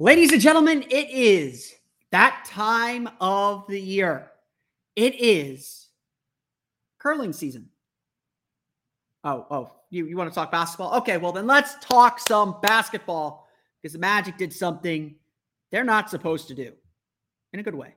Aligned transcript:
Ladies 0.00 0.30
and 0.30 0.40
gentlemen, 0.40 0.84
it 0.90 1.10
is 1.10 1.74
that 2.12 2.44
time 2.46 3.08
of 3.20 3.66
the 3.66 3.80
year. 3.80 4.30
It 4.94 5.20
is 5.20 5.88
curling 7.00 7.32
season. 7.32 7.70
Oh, 9.24 9.44
oh, 9.50 9.72
you, 9.90 10.06
you 10.06 10.16
want 10.16 10.30
to 10.30 10.34
talk 10.34 10.52
basketball? 10.52 10.98
Okay, 10.98 11.16
well, 11.16 11.32
then 11.32 11.48
let's 11.48 11.74
talk 11.84 12.20
some 12.20 12.60
basketball 12.62 13.48
because 13.82 13.92
the 13.92 13.98
Magic 13.98 14.36
did 14.36 14.52
something 14.52 15.16
they're 15.72 15.82
not 15.82 16.08
supposed 16.08 16.46
to 16.46 16.54
do 16.54 16.70
in 17.52 17.58
a 17.58 17.64
good 17.64 17.74
way. 17.74 17.96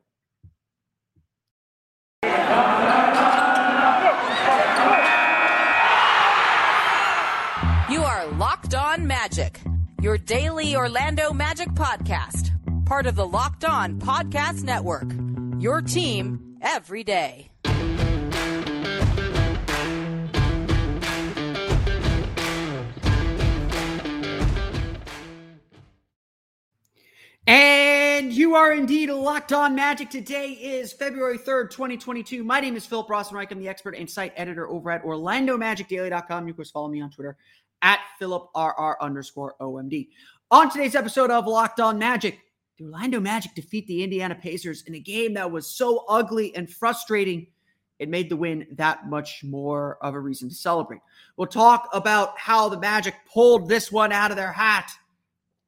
You 7.91 8.03
are 8.03 8.25
Locked 8.37 8.73
On 8.73 9.05
Magic, 9.05 9.61
your 10.01 10.17
daily 10.17 10.75
Orlando 10.75 11.31
Magic 11.31 11.69
podcast, 11.69 12.49
part 12.85 13.05
of 13.05 13.15
the 13.15 13.25
Locked 13.25 13.63
On 13.63 13.99
Podcast 13.99 14.63
Network. 14.63 15.13
Your 15.61 15.79
team 15.79 16.57
every 16.59 17.03
day. 17.03 17.51
And 27.45 28.33
you 28.33 28.55
are 28.55 28.71
indeed 28.73 29.09
locked 29.09 29.53
on 29.53 29.75
magic. 29.75 30.09
Today 30.09 30.49
is 30.49 30.93
February 30.93 31.37
3rd, 31.37 31.69
2022. 31.69 32.43
My 32.43 32.59
name 32.59 32.75
is 32.75 32.87
Philip 32.87 33.07
Rossman-Reich. 33.07 33.51
I'm 33.51 33.59
the 33.59 33.69
expert 33.69 33.95
and 33.95 34.09
site 34.09 34.33
editor 34.35 34.67
over 34.67 34.89
at 34.89 35.03
OrlandoMagicDaily.com. 35.03 36.47
You 36.47 36.53
can 36.55 36.65
follow 36.65 36.87
me 36.87 37.01
on 37.01 37.11
Twitter 37.11 37.37
at 37.81 37.99
Philip 38.19 38.49
PhilipRR 38.53 38.95
underscore 38.99 39.55
OMD. 39.59 40.09
On 40.51 40.69
today's 40.69 40.95
episode 40.95 41.31
of 41.31 41.47
Locked 41.47 41.79
On 41.79 41.97
Magic, 41.97 42.39
the 42.77 42.85
Orlando 42.85 43.19
Magic 43.19 43.55
defeat 43.55 43.87
the 43.87 44.03
Indiana 44.03 44.35
Pacers 44.35 44.83
in 44.83 44.95
a 44.95 44.99
game 44.99 45.33
that 45.35 45.49
was 45.49 45.67
so 45.67 46.05
ugly 46.09 46.55
and 46.55 46.69
frustrating. 46.69 47.47
It 47.99 48.09
made 48.09 48.29
the 48.29 48.35
win 48.35 48.67
that 48.71 49.07
much 49.07 49.43
more 49.43 49.97
of 50.01 50.15
a 50.15 50.19
reason 50.19 50.49
to 50.49 50.55
celebrate. 50.55 51.01
We'll 51.37 51.47
talk 51.47 51.87
about 51.93 52.37
how 52.37 52.69
the 52.69 52.79
Magic 52.79 53.15
pulled 53.31 53.69
this 53.69 53.91
one 53.91 54.11
out 54.11 54.31
of 54.31 54.37
their 54.37 54.51
hat 54.51 54.91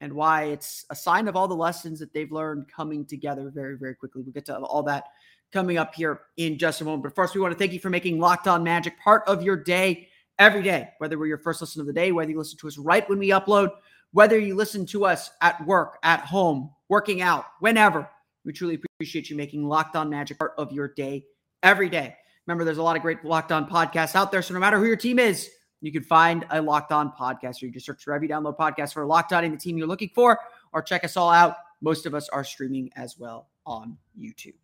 and 0.00 0.12
why 0.12 0.44
it's 0.44 0.84
a 0.90 0.96
sign 0.96 1.28
of 1.28 1.36
all 1.36 1.48
the 1.48 1.54
lessons 1.54 2.00
that 2.00 2.12
they've 2.12 2.32
learned 2.32 2.66
coming 2.68 3.04
together 3.06 3.50
very, 3.54 3.76
very 3.76 3.94
quickly. 3.94 4.22
We'll 4.22 4.32
get 4.32 4.46
to 4.46 4.58
all 4.58 4.82
that 4.82 5.04
coming 5.52 5.78
up 5.78 5.94
here 5.94 6.22
in 6.36 6.58
just 6.58 6.80
a 6.80 6.84
moment. 6.84 7.04
But 7.04 7.14
first, 7.14 7.34
we 7.34 7.40
want 7.40 7.52
to 7.52 7.58
thank 7.58 7.72
you 7.72 7.80
for 7.80 7.90
making 7.90 8.18
Locked 8.18 8.48
On 8.48 8.62
Magic 8.64 8.98
part 8.98 9.22
of 9.26 9.42
your 9.42 9.56
day 9.56 10.08
every 10.38 10.62
day, 10.62 10.90
whether 10.98 11.18
we're 11.18 11.26
your 11.26 11.38
first 11.38 11.60
listen 11.60 11.80
of 11.80 11.86
the 11.86 11.92
day, 11.92 12.12
whether 12.12 12.30
you 12.30 12.38
listen 12.38 12.58
to 12.58 12.68
us 12.68 12.78
right 12.78 13.08
when 13.08 13.18
we 13.18 13.28
upload, 13.28 13.70
whether 14.12 14.38
you 14.38 14.54
listen 14.54 14.86
to 14.86 15.04
us 15.04 15.30
at 15.40 15.64
work, 15.66 15.98
at 16.02 16.20
home, 16.20 16.70
working 16.88 17.20
out, 17.20 17.46
whenever. 17.60 18.08
We 18.44 18.52
truly 18.52 18.80
appreciate 18.96 19.30
you 19.30 19.36
making 19.36 19.64
Locked 19.64 19.96
On 19.96 20.10
Magic 20.10 20.38
part 20.38 20.52
of 20.58 20.72
your 20.72 20.88
day 20.88 21.24
every 21.62 21.88
day. 21.88 22.16
Remember, 22.46 22.64
there's 22.64 22.78
a 22.78 22.82
lot 22.82 22.96
of 22.96 23.02
great 23.02 23.24
Locked 23.24 23.52
On 23.52 23.68
podcasts 23.68 24.14
out 24.14 24.30
there. 24.30 24.42
So 24.42 24.54
no 24.54 24.60
matter 24.60 24.78
who 24.78 24.86
your 24.86 24.96
team 24.96 25.18
is, 25.18 25.50
you 25.80 25.92
can 25.92 26.02
find 26.02 26.46
a 26.50 26.60
Locked 26.60 26.92
On 26.92 27.12
podcast, 27.12 27.62
or 27.62 27.66
you 27.66 27.72
just 27.72 27.86
search 27.86 28.02
for 28.02 28.12
every 28.12 28.28
download 28.28 28.56
podcast 28.56 28.92
for 28.92 29.04
Locked 29.04 29.32
On 29.32 29.44
in 29.44 29.50
the 29.50 29.56
team 29.56 29.76
you're 29.78 29.86
looking 29.86 30.10
for, 30.14 30.38
or 30.72 30.82
check 30.82 31.04
us 31.04 31.16
all 31.16 31.30
out. 31.30 31.56
Most 31.80 32.06
of 32.06 32.14
us 32.14 32.28
are 32.30 32.44
streaming 32.44 32.90
as 32.96 33.18
well 33.18 33.48
on 33.66 33.96
YouTube. 34.18 34.54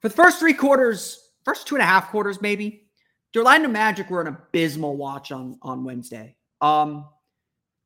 For 0.00 0.08
the 0.08 0.14
first 0.14 0.38
three 0.38 0.52
quarters, 0.52 1.30
first 1.44 1.66
two 1.66 1.76
and 1.76 1.82
a 1.82 1.86
half 1.86 2.10
quarters, 2.10 2.42
maybe, 2.42 2.83
the 3.34 3.40
Orlando 3.40 3.68
Magic 3.68 4.08
were 4.08 4.20
an 4.20 4.28
abysmal 4.28 4.96
watch 4.96 5.32
on 5.32 5.58
on 5.60 5.84
Wednesday. 5.84 6.36
Um, 6.60 7.06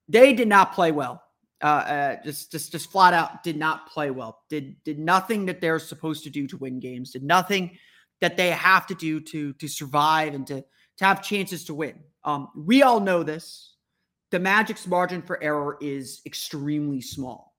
they 0.06 0.32
did 0.34 0.46
not 0.46 0.74
play 0.74 0.92
well. 0.92 1.22
Uh, 1.60 1.66
uh, 1.66 2.16
just 2.22 2.52
just 2.52 2.70
just 2.70 2.92
flat 2.92 3.14
out 3.14 3.42
did 3.42 3.56
not 3.56 3.88
play 3.90 4.10
well. 4.10 4.42
Did 4.48 4.76
did 4.84 4.98
nothing 4.98 5.46
that 5.46 5.60
they're 5.60 5.80
supposed 5.80 6.22
to 6.24 6.30
do 6.30 6.46
to 6.46 6.56
win 6.58 6.78
games. 6.78 7.10
Did 7.10 7.24
nothing 7.24 7.76
that 8.20 8.36
they 8.36 8.50
have 8.50 8.86
to 8.88 8.94
do 8.94 9.20
to 9.20 9.54
to 9.54 9.66
survive 9.66 10.34
and 10.34 10.46
to 10.46 10.62
to 10.98 11.04
have 11.04 11.22
chances 11.22 11.64
to 11.64 11.74
win. 11.74 11.98
Um, 12.24 12.48
we 12.54 12.82
all 12.82 13.00
know 13.00 13.22
this. 13.22 13.74
The 14.30 14.38
Magic's 14.38 14.86
margin 14.86 15.22
for 15.22 15.42
error 15.42 15.78
is 15.80 16.20
extremely 16.26 17.00
small. 17.00 17.54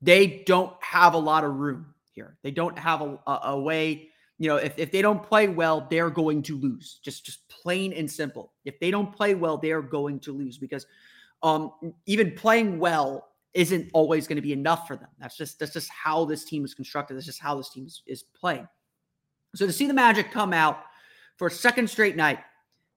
They 0.00 0.44
don't 0.46 0.72
have 0.82 1.14
a 1.14 1.18
lot 1.18 1.44
of 1.44 1.54
room 1.56 1.94
here. 2.12 2.38
They 2.42 2.52
don't 2.52 2.78
have 2.78 3.00
a, 3.00 3.18
a, 3.26 3.40
a 3.44 3.60
way. 3.60 4.10
You 4.38 4.48
know, 4.48 4.56
if, 4.56 4.78
if 4.78 4.90
they 4.90 5.00
don't 5.00 5.22
play 5.22 5.48
well, 5.48 5.86
they're 5.88 6.10
going 6.10 6.42
to 6.42 6.56
lose. 6.58 6.98
Just 7.04 7.24
just 7.24 7.48
plain 7.48 7.92
and 7.92 8.10
simple. 8.10 8.52
If 8.64 8.80
they 8.80 8.90
don't 8.90 9.14
play 9.14 9.34
well, 9.34 9.56
they 9.56 9.70
are 9.70 9.82
going 9.82 10.18
to 10.20 10.32
lose 10.32 10.58
because 10.58 10.86
um, 11.42 11.72
even 12.06 12.32
playing 12.32 12.78
well 12.78 13.28
isn't 13.52 13.88
always 13.92 14.26
going 14.26 14.36
to 14.36 14.42
be 14.42 14.52
enough 14.52 14.88
for 14.88 14.96
them. 14.96 15.08
That's 15.20 15.36
just 15.36 15.58
that's 15.58 15.72
just 15.72 15.88
how 15.90 16.24
this 16.24 16.44
team 16.44 16.64
is 16.64 16.74
constructed. 16.74 17.14
That's 17.14 17.26
just 17.26 17.40
how 17.40 17.54
this 17.54 17.70
team 17.70 17.86
is, 17.86 18.02
is 18.06 18.22
playing. 18.22 18.66
So 19.54 19.66
to 19.66 19.72
see 19.72 19.86
the 19.86 19.94
Magic 19.94 20.32
come 20.32 20.52
out 20.52 20.80
for 21.36 21.46
a 21.46 21.50
second 21.50 21.88
straight 21.88 22.16
night 22.16 22.40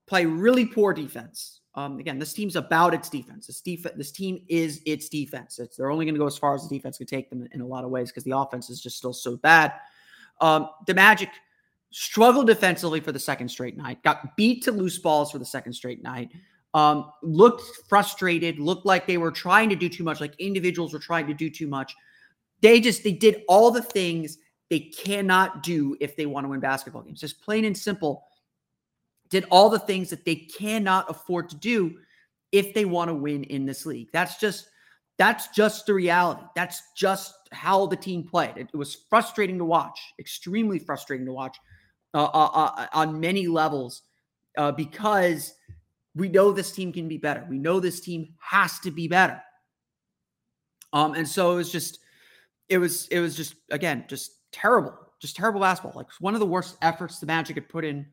play 0.07 0.25
really 0.25 0.65
poor 0.65 0.93
defense. 0.93 1.61
Um, 1.75 1.99
again, 1.99 2.17
this 2.17 2.33
team's 2.33 2.55
about 2.55 2.95
its 2.95 3.09
defense. 3.09 3.45
This 3.45 3.61
defense, 3.61 3.95
this 3.97 4.11
team 4.11 4.41
is 4.47 4.81
its 4.85 5.09
defense. 5.09 5.59
It's, 5.59 5.77
they're 5.77 5.91
only 5.91 6.05
going 6.05 6.15
to 6.15 6.19
go 6.19 6.25
as 6.25 6.37
far 6.37 6.55
as 6.55 6.67
the 6.67 6.75
defense 6.75 6.97
can 6.97 7.05
take 7.05 7.29
them 7.29 7.47
in 7.51 7.61
a 7.61 7.67
lot 7.67 7.83
of 7.83 7.91
ways 7.91 8.09
because 8.09 8.23
the 8.23 8.35
offense 8.35 8.71
is 8.71 8.81
just 8.81 8.97
still 8.97 9.13
so 9.13 9.37
bad. 9.37 9.73
Um, 10.41 10.69
the 10.85 10.93
Magic 10.93 11.29
struggled 11.91 12.47
defensively 12.47 12.99
for 12.99 13.11
the 13.11 13.19
second 13.19 13.49
straight 13.49 13.77
night. 13.77 14.03
Got 14.03 14.35
beat 14.35 14.63
to 14.63 14.71
loose 14.71 14.97
balls 14.97 15.31
for 15.31 15.39
the 15.39 15.45
second 15.45 15.73
straight 15.73 16.03
night. 16.03 16.31
Um, 16.73 17.11
looked 17.23 17.63
frustrated. 17.87 18.59
Looked 18.59 18.85
like 18.85 19.07
they 19.07 19.17
were 19.17 19.31
trying 19.31 19.69
to 19.69 19.75
do 19.75 19.89
too 19.89 20.03
much. 20.03 20.21
Like 20.21 20.35
individuals 20.39 20.93
were 20.93 20.99
trying 20.99 21.27
to 21.27 21.33
do 21.33 21.49
too 21.49 21.67
much. 21.67 21.95
They 22.61 22.79
just 22.79 23.03
they 23.03 23.13
did 23.13 23.43
all 23.47 23.71
the 23.71 23.81
things 23.81 24.37
they 24.69 24.79
cannot 24.79 25.63
do 25.63 25.95
if 26.01 26.15
they 26.15 26.25
want 26.25 26.43
to 26.43 26.49
win 26.49 26.59
basketball 26.59 27.01
games. 27.01 27.21
Just 27.21 27.41
plain 27.41 27.65
and 27.65 27.77
simple 27.77 28.25
did 29.29 29.45
all 29.49 29.69
the 29.69 29.79
things 29.79 30.09
that 30.09 30.25
they 30.25 30.35
cannot 30.35 31.09
afford 31.09 31.49
to 31.49 31.55
do 31.55 31.97
if 32.51 32.73
they 32.73 32.85
want 32.85 33.09
to 33.09 33.13
win 33.13 33.43
in 33.45 33.65
this 33.65 33.85
league. 33.85 34.09
That's 34.13 34.37
just 34.37 34.69
that's 35.17 35.47
just 35.49 35.85
the 35.85 35.93
reality. 35.93 36.43
That's 36.55 36.81
just 36.95 37.33
how 37.51 37.87
the 37.87 37.95
team 37.95 38.27
played. 38.27 38.57
It, 38.57 38.69
it 38.73 38.77
was 38.77 39.05
frustrating 39.09 39.57
to 39.57 39.65
watch, 39.65 39.99
extremely 40.19 40.79
frustrating 40.79 41.25
to 41.25 41.33
watch 41.33 41.57
uh, 42.13 42.23
uh, 42.25 42.49
uh, 42.53 42.87
on 42.93 43.19
many 43.19 43.47
levels 43.47 44.03
uh, 44.57 44.71
because 44.71 45.53
we 46.15 46.29
know 46.29 46.51
this 46.51 46.71
team 46.71 46.91
can 46.91 47.07
be 47.07 47.17
better. 47.17 47.45
We 47.49 47.57
know 47.59 47.79
this 47.79 47.99
team 47.99 48.33
has 48.39 48.79
to 48.79 48.91
be 48.91 49.07
better. 49.07 49.41
Um, 50.93 51.13
and 51.13 51.27
so 51.27 51.53
it 51.53 51.55
was 51.55 51.71
just, 51.71 51.99
it 52.69 52.77
was, 52.77 53.07
it 53.07 53.19
was 53.19 53.35
just 53.35 53.55
again, 53.71 54.05
just 54.07 54.31
terrible, 54.51 54.93
just 55.21 55.35
terrible 55.35 55.61
basketball. 55.61 55.97
Like 55.97 56.07
one 56.19 56.33
of 56.33 56.39
the 56.39 56.45
worst 56.45 56.77
efforts 56.81 57.19
the 57.19 57.25
Magic 57.25 57.55
had 57.55 57.69
put 57.69 57.85
in 57.85 58.05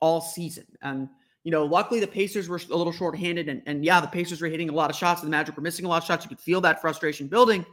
all 0.00 0.20
season. 0.20 0.66
And, 0.82 1.08
you 1.46 1.52
know, 1.52 1.64
luckily 1.64 2.00
the 2.00 2.08
Pacers 2.08 2.48
were 2.48 2.60
a 2.72 2.76
little 2.76 2.92
shorthanded. 2.92 3.48
And, 3.48 3.62
and 3.66 3.84
yeah, 3.84 4.00
the 4.00 4.08
Pacers 4.08 4.40
were 4.40 4.48
hitting 4.48 4.68
a 4.68 4.72
lot 4.72 4.90
of 4.90 4.96
shots 4.96 5.22
and 5.22 5.28
the 5.28 5.30
Magic 5.30 5.54
were 5.56 5.62
missing 5.62 5.84
a 5.84 5.88
lot 5.88 6.02
of 6.02 6.04
shots. 6.04 6.24
You 6.24 6.28
could 6.28 6.40
feel 6.40 6.60
that 6.62 6.80
frustration 6.80 7.28
building. 7.28 7.64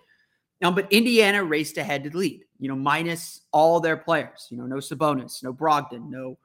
Um, 0.62 0.76
but 0.76 0.92
Indiana 0.92 1.44
raced 1.44 1.80
ahead 1.80 2.04
to 2.04 2.16
lead, 2.16 2.44
you 2.60 2.68
know, 2.68 2.76
minus 2.76 3.42
all 3.52 3.80
their 3.80 3.98
players, 3.98 4.46
you 4.52 4.58
know, 4.58 4.68
no 4.68 4.76
Sabonis, 4.76 5.42
no 5.42 5.52
Brogdon, 5.52 6.08
no, 6.08 6.38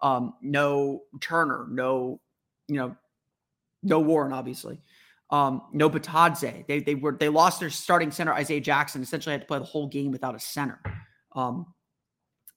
um, 0.00 0.34
no 0.42 1.02
Turner, 1.20 1.68
no, 1.70 2.20
you 2.66 2.74
know, 2.74 2.96
no 3.84 4.00
Warren, 4.00 4.32
obviously. 4.32 4.80
Um, 5.30 5.62
no 5.72 5.88
Bitadze. 5.88 6.66
They 6.66 6.80
they 6.80 6.96
were 6.96 7.12
they 7.12 7.28
lost 7.28 7.60
their 7.60 7.70
starting 7.70 8.10
center, 8.10 8.32
Isaiah 8.32 8.60
Jackson, 8.60 9.02
essentially 9.02 9.34
had 9.34 9.42
to 9.42 9.46
play 9.46 9.60
the 9.60 9.64
whole 9.64 9.86
game 9.86 10.10
without 10.10 10.34
a 10.34 10.40
center. 10.40 10.80
Um, 11.36 11.72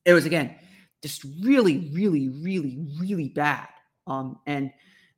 it 0.03 0.13
was 0.13 0.25
again 0.25 0.55
just 1.03 1.23
really, 1.44 1.91
really, 1.94 2.29
really, 2.29 2.79
really 3.00 3.29
bad. 3.29 3.67
Um, 4.07 4.39
and 4.45 4.71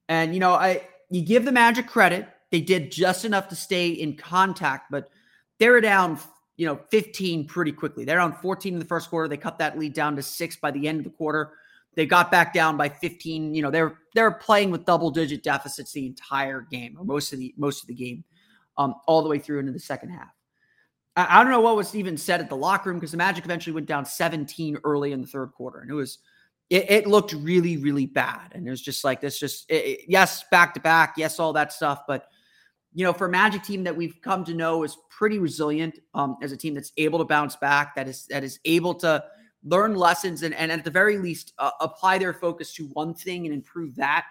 and 0.09 0.33
you 0.33 0.39
know, 0.39 0.53
I 0.53 0.81
you 1.09 1.21
give 1.21 1.45
the 1.45 1.51
Magic 1.51 1.87
credit; 1.87 2.27
they 2.51 2.61
did 2.61 2.91
just 2.91 3.25
enough 3.25 3.49
to 3.49 3.55
stay 3.55 3.89
in 3.89 4.15
contact, 4.15 4.91
but 4.91 5.09
they 5.59 5.69
were 5.69 5.81
down, 5.81 6.19
you 6.55 6.65
know, 6.65 6.79
15 6.91 7.47
pretty 7.47 7.71
quickly. 7.71 8.05
They're 8.05 8.19
on 8.19 8.33
14 8.33 8.73
in 8.73 8.79
the 8.79 8.85
first 8.85 9.09
quarter. 9.09 9.27
They 9.27 9.37
cut 9.37 9.57
that 9.59 9.77
lead 9.77 9.93
down 9.93 10.15
to 10.15 10.23
six 10.23 10.55
by 10.55 10.71
the 10.71 10.87
end 10.87 10.99
of 10.99 11.03
the 11.03 11.09
quarter. 11.11 11.53
They 11.95 12.05
got 12.05 12.29
back 12.31 12.53
down 12.53 12.77
by 12.77 12.89
15. 12.89 13.53
You 13.55 13.61
know, 13.61 13.71
they're 13.71 13.97
they're 14.13 14.31
playing 14.31 14.71
with 14.71 14.85
double 14.85 15.09
digit 15.11 15.43
deficits 15.43 15.91
the 15.91 16.05
entire 16.05 16.61
game, 16.61 16.95
or 16.97 17.03
most 17.03 17.33
of 17.33 17.39
the 17.39 17.53
most 17.57 17.81
of 17.83 17.87
the 17.87 17.95
game. 17.95 18.23
um, 18.77 18.95
all 19.07 19.21
the 19.21 19.29
way 19.29 19.39
through 19.39 19.59
into 19.59 19.71
the 19.71 19.79
second 19.79 20.09
half. 20.09 20.29
I 21.15 21.41
don't 21.41 21.51
know 21.51 21.61
what 21.61 21.75
was 21.75 21.95
even 21.95 22.15
said 22.15 22.41
at 22.41 22.49
the 22.49 22.55
locker 22.55 22.91
room 22.91 22.99
because 22.99 23.09
the 23.09 23.17
Magic 23.17 23.43
eventually 23.43 23.73
went 23.73 23.87
down 23.87 24.05
17 24.05 24.77
early 24.83 25.13
in 25.13 25.21
the 25.21 25.27
third 25.27 25.51
quarter, 25.51 25.79
and 25.79 25.89
it 25.89 25.95
was 25.95 26.19
it, 26.69 26.89
it 26.89 27.07
looked 27.07 27.33
really 27.33 27.77
really 27.77 28.05
bad. 28.05 28.51
And 28.53 28.67
it 28.67 28.69
was 28.69 28.81
just 28.81 29.03
like 29.03 29.21
this, 29.21 29.39
just 29.39 29.69
it, 29.69 30.01
yes, 30.07 30.43
back 30.51 30.73
to 30.73 30.79
back, 30.79 31.15
yes, 31.17 31.39
all 31.39 31.53
that 31.53 31.73
stuff, 31.73 32.01
but 32.07 32.27
you 32.97 33.03
know, 33.03 33.13
for 33.13 33.27
a 33.27 33.29
Magic 33.29 33.61
team 33.61 33.83
that 33.83 33.95
we've 33.95 34.19
come 34.23 34.43
to 34.45 34.55
know 34.55 34.81
is 34.81 34.97
pretty 35.11 35.37
resilient, 35.37 35.99
um, 36.15 36.35
as 36.41 36.51
a 36.51 36.57
team 36.57 36.73
that's 36.73 36.91
able 36.97 37.19
to 37.19 37.25
bounce 37.25 37.55
back, 37.55 37.93
that 37.93 38.07
is 38.07 38.25
that 38.25 38.43
is 38.43 38.59
able 38.65 38.95
to 38.95 39.23
learn 39.63 39.93
lessons 39.93 40.41
and, 40.41 40.55
and 40.55 40.71
at 40.71 40.83
the 40.83 40.89
very 40.89 41.19
least 41.19 41.53
uh, 41.59 41.69
apply 41.79 42.17
their 42.17 42.33
focus 42.33 42.73
to 42.73 42.87
one 42.93 43.13
thing 43.13 43.45
and 43.45 43.53
improve 43.53 43.95
that. 43.97 44.25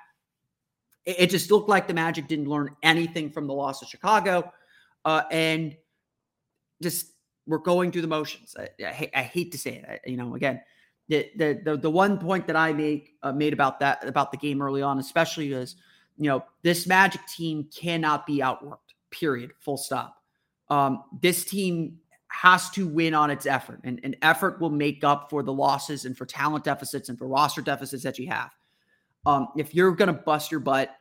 It, 1.05 1.17
it, 1.21 1.31
just 1.31 1.51
looked 1.51 1.69
like 1.69 1.87
the 1.87 1.95
Magic 1.95 2.27
didn't 2.27 2.49
learn 2.49 2.75
anything 2.83 3.31
from 3.31 3.47
the 3.47 3.55
loss 3.55 3.83
of 3.83 3.89
Chicago, 3.89 4.53
uh, 5.05 5.23
and 5.31 5.77
just 6.83 7.13
we're 7.47 7.59
going 7.59 7.93
through 7.93 8.03
the 8.03 8.09
motions. 8.09 8.57
I, 8.59 8.69
I, 8.85 9.11
I 9.15 9.23
hate 9.23 9.53
to 9.53 9.59
say 9.59 9.77
it, 9.77 9.85
I, 9.89 10.11
you 10.11 10.17
know. 10.17 10.35
Again, 10.35 10.61
the, 11.09 11.31
the 11.37 11.77
the 11.77 11.91
one 11.91 12.19
point 12.19 12.47
that 12.47 12.57
I 12.57 12.73
make 12.73 13.15
uh, 13.23 13.33
made 13.33 13.53
about 13.53 13.81
that 13.81 14.07
about 14.07 14.33
the 14.33 14.39
game 14.39 14.61
early 14.61 14.83
on, 14.83 14.99
especially 14.99 15.53
is 15.53 15.77
you 16.17 16.31
know, 16.31 16.45
this 16.63 16.87
Magic 16.87 17.21
team 17.27 17.69
cannot 17.75 18.27
be 18.27 18.39
outworked, 18.39 18.95
period, 19.11 19.53
full 19.61 19.77
stop. 19.77 20.17
Um, 20.69 21.05
this 21.21 21.45
team 21.45 21.99
has 22.29 22.71
to 22.71 22.87
win 22.89 23.15
on 23.15 23.31
its 23.31 23.47
effort, 23.47 23.81
and, 23.85 24.01
and 24.03 24.17
effort 24.23 24.61
will 24.61 24.71
make 24.71 25.05
up 25.05 25.31
for 25.31 25.43
the 25.43 25.53
losses 25.53 26.05
and 26.05 26.17
for 26.17 26.27
talent 26.27 26.65
deficits 26.65 27.09
and 27.09 27.19
for 27.19 27.29
roster 27.29 27.63
deficits 27.63 28.03
that 28.03 28.19
you 28.19 28.29
have. 28.29 28.51
Um, 29.25 29.49
if 29.57 29.75
you're 29.75 29.93
going 29.93 30.09
to 30.09 30.21
bust 30.21 30.51
your 30.51 30.61
butt, 30.61 30.97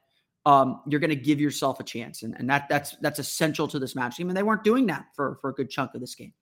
um, 0.46 0.82
you're 0.88 1.00
going 1.00 1.10
to 1.10 1.16
give 1.16 1.40
yourself 1.40 1.80
a 1.80 1.84
chance, 1.84 2.24
and, 2.24 2.36
and 2.38 2.50
that 2.50 2.68
that's 2.70 2.96
that's 3.02 3.20
essential 3.20 3.68
to 3.68 3.80
this 3.80 3.96
match 3.96 4.18
team, 4.18 4.30
and 4.30 4.38
they 4.38 4.44
weren't 4.44 4.64
doing 4.64 4.86
that 4.88 5.06
for 5.16 5.38
for 5.42 5.50
a 5.50 5.54
good 5.54 5.70
chunk 5.70 5.96
of 5.96 6.02
this 6.02 6.14
game. 6.14 6.34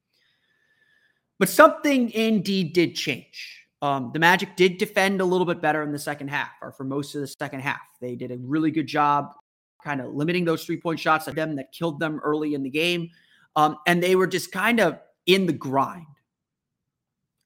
But 1.43 1.49
something 1.49 2.09
indeed 2.11 2.71
did 2.71 2.95
change. 2.95 3.65
Um, 3.81 4.11
the 4.13 4.19
Magic 4.19 4.55
did 4.55 4.77
defend 4.77 5.19
a 5.19 5.25
little 5.25 5.45
bit 5.45 5.59
better 5.59 5.83
in 5.83 5.91
the 5.91 5.99
second 5.99 6.29
half, 6.29 6.51
or 6.61 6.71
for 6.71 6.85
most 6.85 7.15
of 7.15 7.19
the 7.19 7.27
second 7.27 7.59
half. 7.59 7.81
They 7.99 8.15
did 8.15 8.31
a 8.31 8.37
really 8.37 8.71
good 8.71 8.87
job 8.87 9.33
kind 9.83 9.99
of 9.99 10.13
limiting 10.13 10.45
those 10.45 10.63
three 10.63 10.79
point 10.79 11.01
shots 11.01 11.27
at 11.27 11.35
them 11.35 11.57
that 11.57 11.73
killed 11.73 11.99
them 11.99 12.21
early 12.23 12.53
in 12.53 12.63
the 12.63 12.69
game. 12.69 13.09
Um, 13.57 13.75
and 13.85 14.01
they 14.01 14.15
were 14.15 14.25
just 14.25 14.53
kind 14.53 14.79
of 14.79 15.01
in 15.25 15.45
the 15.45 15.51
grind. 15.51 16.05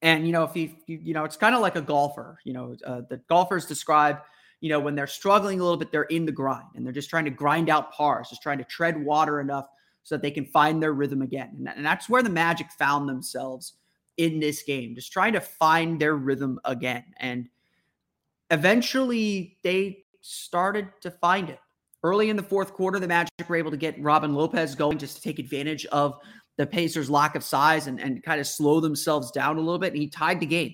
And, 0.04 0.28
you 0.28 0.32
know, 0.32 0.44
if 0.44 0.56
you, 0.56 0.76
you, 0.86 1.16
know, 1.16 1.24
it's 1.24 1.36
kind 1.36 1.56
of 1.56 1.62
like 1.62 1.76
a 1.76 1.82
golfer, 1.82 2.38
you 2.44 2.54
know, 2.54 2.76
uh, 2.86 3.02
the 3.10 3.18
golfers 3.28 3.66
describe, 3.66 4.20
you 4.62 4.70
know, 4.70 4.80
when 4.80 4.94
they're 4.94 5.08
struggling 5.08 5.60
a 5.60 5.64
little 5.64 5.76
bit, 5.76 5.92
they're 5.92 6.04
in 6.04 6.28
the 6.28 6.32
grind 6.32 6.68
and 6.76 6.86
they're 6.86 6.94
just 6.94 7.10
trying 7.10 7.26
to 7.26 7.32
grind 7.32 7.68
out 7.68 7.92
pars, 7.94 8.30
just 8.30 8.44
trying 8.44 8.60
to 8.60 8.64
tread 8.66 9.04
water 9.04 9.42
enough 9.42 9.66
so 10.04 10.14
that 10.14 10.22
they 10.22 10.30
can 10.30 10.46
find 10.46 10.84
their 10.84 10.94
rhythm 10.94 11.24
again. 11.24 11.50
And, 11.58 11.68
and 11.68 11.84
that's 11.84 12.08
where 12.08 12.22
the 12.22 12.30
Magic 12.30 12.72
found 12.78 13.10
themselves 13.10 13.74
in 14.18 14.40
this 14.40 14.64
game, 14.64 14.96
just 14.96 15.12
trying 15.12 15.34
to 15.34 15.42
find 15.42 16.00
their 16.00 16.16
rhythm 16.16 16.60
again. 16.66 17.06
And 17.18 17.48
eventually 18.52 19.58
they 19.64 20.06
started 20.22 20.90
to 21.02 21.12
find 21.12 21.50
it. 21.50 21.60
Early 22.04 22.30
in 22.30 22.36
the 22.36 22.44
fourth 22.44 22.74
quarter, 22.74 23.00
the 23.00 23.08
Magic 23.08 23.32
were 23.48 23.56
able 23.56 23.72
to 23.72 23.78
get 23.78 24.02
Robin 24.02 24.34
Lopez 24.34 24.76
going 24.76 24.98
just 24.98 25.18
to 25.18 25.22
take 25.22 25.40
advantage 25.40 25.86
of 25.88 26.20
the 26.58 26.66
Pacers' 26.66 27.10
lack 27.10 27.36
of 27.36 27.44
size 27.44 27.88
and, 27.88 28.00
and 28.00 28.24
kind 28.24 28.40
of 28.40 28.48
slow 28.48 28.80
themselves 28.80 29.32
down 29.32 29.58
a 29.58 29.62
little 29.62 29.80
bit. 29.80 29.94
And 29.94 30.02
he 30.02 30.08
tied 30.08 30.40
the 30.40 30.46
game. 30.46 30.74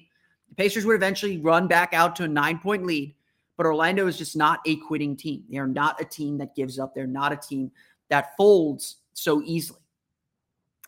The 0.50 0.56
Pacers 0.56 0.86
would 0.86 0.96
eventually 0.96 1.40
run 1.40 1.68
back 1.68 1.94
out 1.94 2.16
to 2.18 2.24
a 2.24 2.28
nine 2.28 2.60
point 2.60 2.86
lead, 2.86 3.16
but 3.58 3.66
Orlando 3.66 4.08
is 4.08 4.18
just 4.18 4.38
not 4.38 4.60
a 4.66 4.78
quitting 4.78 5.16
team. 5.16 5.44
They 5.50 5.58
are 5.58 5.68
not 5.68 6.00
a 6.02 6.06
team 6.06 6.38
that 6.38 6.56
gives 6.56 6.80
up. 6.80 6.94
They're 6.94 7.08
not 7.08 7.34
a 7.34 7.38
team 7.38 7.72
that 8.10 8.36
folds 8.38 8.98
so 9.14 9.42
easily. 9.44 9.80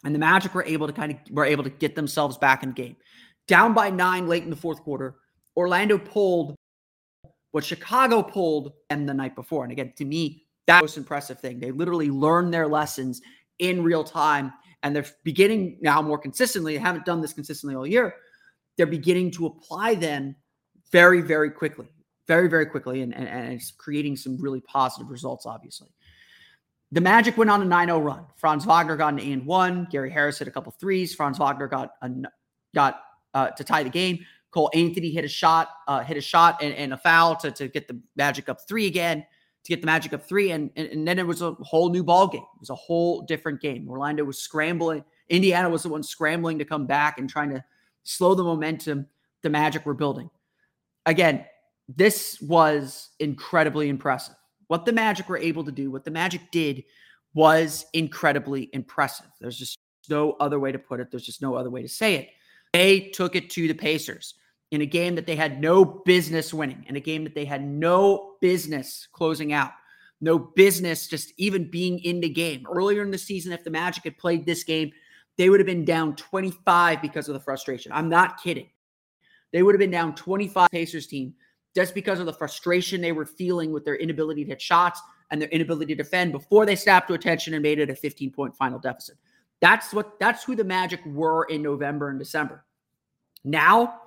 And 0.05 0.13
the 0.13 0.19
Magic 0.19 0.53
were 0.53 0.63
able 0.63 0.87
to 0.87 0.93
kind 0.93 1.11
of 1.11 1.17
were 1.31 1.45
able 1.45 1.63
to 1.63 1.69
get 1.69 1.95
themselves 1.95 2.37
back 2.37 2.63
in 2.63 2.71
game. 2.71 2.95
Down 3.47 3.73
by 3.73 3.89
nine 3.89 4.27
late 4.27 4.43
in 4.43 4.49
the 4.49 4.55
fourth 4.55 4.81
quarter, 4.81 5.15
Orlando 5.57 5.97
pulled 5.97 6.55
what 7.51 7.63
Chicago 7.63 8.21
pulled 8.21 8.73
and 8.89 9.07
the 9.07 9.13
night 9.13 9.35
before. 9.35 9.63
And 9.63 9.71
again, 9.71 9.93
to 9.97 10.05
me, 10.05 10.43
that 10.67 10.81
was 10.81 10.97
impressive 10.97 11.39
thing. 11.39 11.59
They 11.59 11.71
literally 11.71 12.09
learned 12.09 12.53
their 12.53 12.67
lessons 12.67 13.21
in 13.59 13.83
real 13.83 14.03
time, 14.03 14.51
and 14.83 14.95
they're 14.95 15.05
beginning 15.23 15.77
now 15.81 16.01
more 16.01 16.17
consistently. 16.17 16.73
They 16.73 16.81
haven't 16.81 17.05
done 17.05 17.21
this 17.21 17.33
consistently 17.33 17.75
all 17.75 17.87
year. 17.87 18.15
They're 18.77 18.85
beginning 18.85 19.31
to 19.31 19.45
apply 19.45 19.95
them 19.95 20.35
very, 20.91 21.21
very 21.21 21.49
quickly, 21.49 21.87
very, 22.27 22.47
very 22.49 22.65
quickly, 22.65 23.01
and, 23.01 23.15
and, 23.15 23.27
and 23.27 23.53
it's 23.53 23.71
creating 23.71 24.17
some 24.17 24.37
really 24.37 24.61
positive 24.61 25.09
results, 25.09 25.45
obviously. 25.45 25.87
The 26.95 27.01
Magic 27.01 27.35
went 27.35 27.51
on 27.51 27.61
a 27.61 27.65
9 27.65 27.87
0 27.89 27.99
run. 27.99 28.25
Franz 28.37 28.63
Wagner 28.63 28.95
got 28.95 29.11
an 29.11 29.19
and 29.19 29.45
one. 29.45 29.85
Gary 29.91 30.09
Harris 30.09 30.39
hit 30.39 30.47
a 30.47 30.51
couple 30.51 30.71
threes. 30.71 31.13
Franz 31.13 31.37
Wagner 31.37 31.67
got 31.67 31.91
a, 32.01 32.09
got 32.73 33.01
uh, 33.33 33.49
to 33.49 33.65
tie 33.65 33.83
the 33.83 33.89
game. 33.89 34.19
Cole 34.51 34.71
Anthony 34.73 35.09
hit 35.09 35.25
a 35.25 35.27
shot, 35.27 35.71
uh, 35.89 35.99
hit 35.99 36.15
a 36.15 36.21
shot 36.21 36.63
and, 36.63 36.73
and, 36.75 36.93
a 36.93 36.97
foul 36.97 37.35
to, 37.35 37.51
to 37.51 37.67
get 37.67 37.89
the 37.89 37.99
Magic 38.15 38.47
up 38.47 38.65
three 38.65 38.85
again, 38.85 39.25
to 39.65 39.69
get 39.69 39.81
the 39.81 39.85
Magic 39.85 40.13
up 40.13 40.25
three. 40.25 40.51
And, 40.51 40.71
and, 40.77 40.87
and 40.87 41.05
then 41.05 41.19
it 41.19 41.27
was 41.27 41.41
a 41.41 41.51
whole 41.55 41.89
new 41.89 42.01
ball 42.01 42.29
game. 42.29 42.45
It 42.55 42.61
was 42.61 42.69
a 42.69 42.75
whole 42.75 43.23
different 43.23 43.59
game. 43.59 43.89
Orlando 43.89 44.23
was 44.23 44.37
scrambling. 44.37 45.03
Indiana 45.27 45.69
was 45.69 45.83
the 45.83 45.89
one 45.89 46.01
scrambling 46.01 46.59
to 46.59 46.65
come 46.65 46.85
back 46.85 47.19
and 47.19 47.29
trying 47.29 47.49
to 47.49 47.61
slow 48.03 48.35
the 48.35 48.43
momentum 48.43 49.05
the 49.41 49.49
Magic 49.49 49.85
were 49.85 49.95
building. 49.95 50.29
Again, 51.05 51.43
this 51.89 52.39
was 52.39 53.09
incredibly 53.19 53.89
impressive. 53.89 54.37
What 54.67 54.85
the 54.85 54.93
Magic 54.93 55.29
were 55.29 55.37
able 55.37 55.63
to 55.65 55.71
do, 55.71 55.91
what 55.91 56.03
the 56.03 56.11
Magic 56.11 56.41
did 56.51 56.83
was 57.33 57.85
incredibly 57.93 58.69
impressive. 58.73 59.27
There's 59.39 59.57
just 59.57 59.77
no 60.09 60.33
other 60.39 60.59
way 60.59 60.71
to 60.71 60.79
put 60.79 60.99
it. 60.99 61.11
There's 61.11 61.25
just 61.25 61.41
no 61.41 61.55
other 61.55 61.69
way 61.69 61.81
to 61.81 61.87
say 61.87 62.15
it. 62.15 62.29
They 62.73 63.09
took 63.09 63.35
it 63.35 63.49
to 63.51 63.67
the 63.67 63.73
Pacers 63.73 64.35
in 64.71 64.81
a 64.81 64.85
game 64.85 65.15
that 65.15 65.25
they 65.25 65.35
had 65.35 65.61
no 65.61 65.85
business 65.85 66.53
winning, 66.53 66.85
in 66.87 66.95
a 66.95 66.99
game 66.99 67.23
that 67.23 67.35
they 67.35 67.45
had 67.45 67.63
no 67.63 68.35
business 68.41 69.07
closing 69.11 69.53
out, 69.53 69.71
no 70.21 70.39
business 70.39 71.07
just 71.07 71.33
even 71.37 71.69
being 71.69 71.99
in 71.99 72.19
the 72.19 72.29
game. 72.29 72.65
Earlier 72.69 73.01
in 73.01 73.11
the 73.11 73.17
season, 73.17 73.53
if 73.53 73.63
the 73.63 73.69
Magic 73.69 74.03
had 74.03 74.17
played 74.17 74.45
this 74.45 74.63
game, 74.63 74.91
they 75.37 75.49
would 75.49 75.59
have 75.59 75.67
been 75.67 75.85
down 75.85 76.15
25 76.15 77.01
because 77.01 77.27
of 77.27 77.33
the 77.33 77.39
frustration. 77.39 77.91
I'm 77.91 78.09
not 78.09 78.41
kidding. 78.41 78.69
They 79.51 79.63
would 79.63 79.75
have 79.75 79.79
been 79.79 79.91
down 79.91 80.15
25 80.15 80.69
Pacers 80.71 81.07
team 81.07 81.35
just 81.75 81.93
because 81.93 82.19
of 82.19 82.25
the 82.25 82.33
frustration 82.33 83.01
they 83.01 83.11
were 83.11 83.25
feeling 83.25 83.71
with 83.71 83.83
their 83.85 83.95
inability 83.95 84.43
to 84.43 84.51
hit 84.51 84.61
shots 84.61 85.01
and 85.31 85.41
their 85.41 85.49
inability 85.49 85.95
to 85.95 86.03
defend 86.03 86.31
before 86.31 86.65
they 86.65 86.75
snapped 86.75 87.07
to 87.07 87.13
attention 87.13 87.53
and 87.53 87.63
made 87.63 87.79
it 87.79 87.89
a 87.89 87.95
15 87.95 88.31
point 88.31 88.55
final 88.55 88.79
deficit. 88.79 89.17
That's 89.61 89.93
what 89.93 90.19
that's 90.19 90.43
who 90.43 90.55
the 90.55 90.63
Magic 90.63 91.05
were 91.05 91.45
in 91.45 91.61
November 91.61 92.09
and 92.09 92.19
December. 92.19 92.65
Now, 93.43 94.01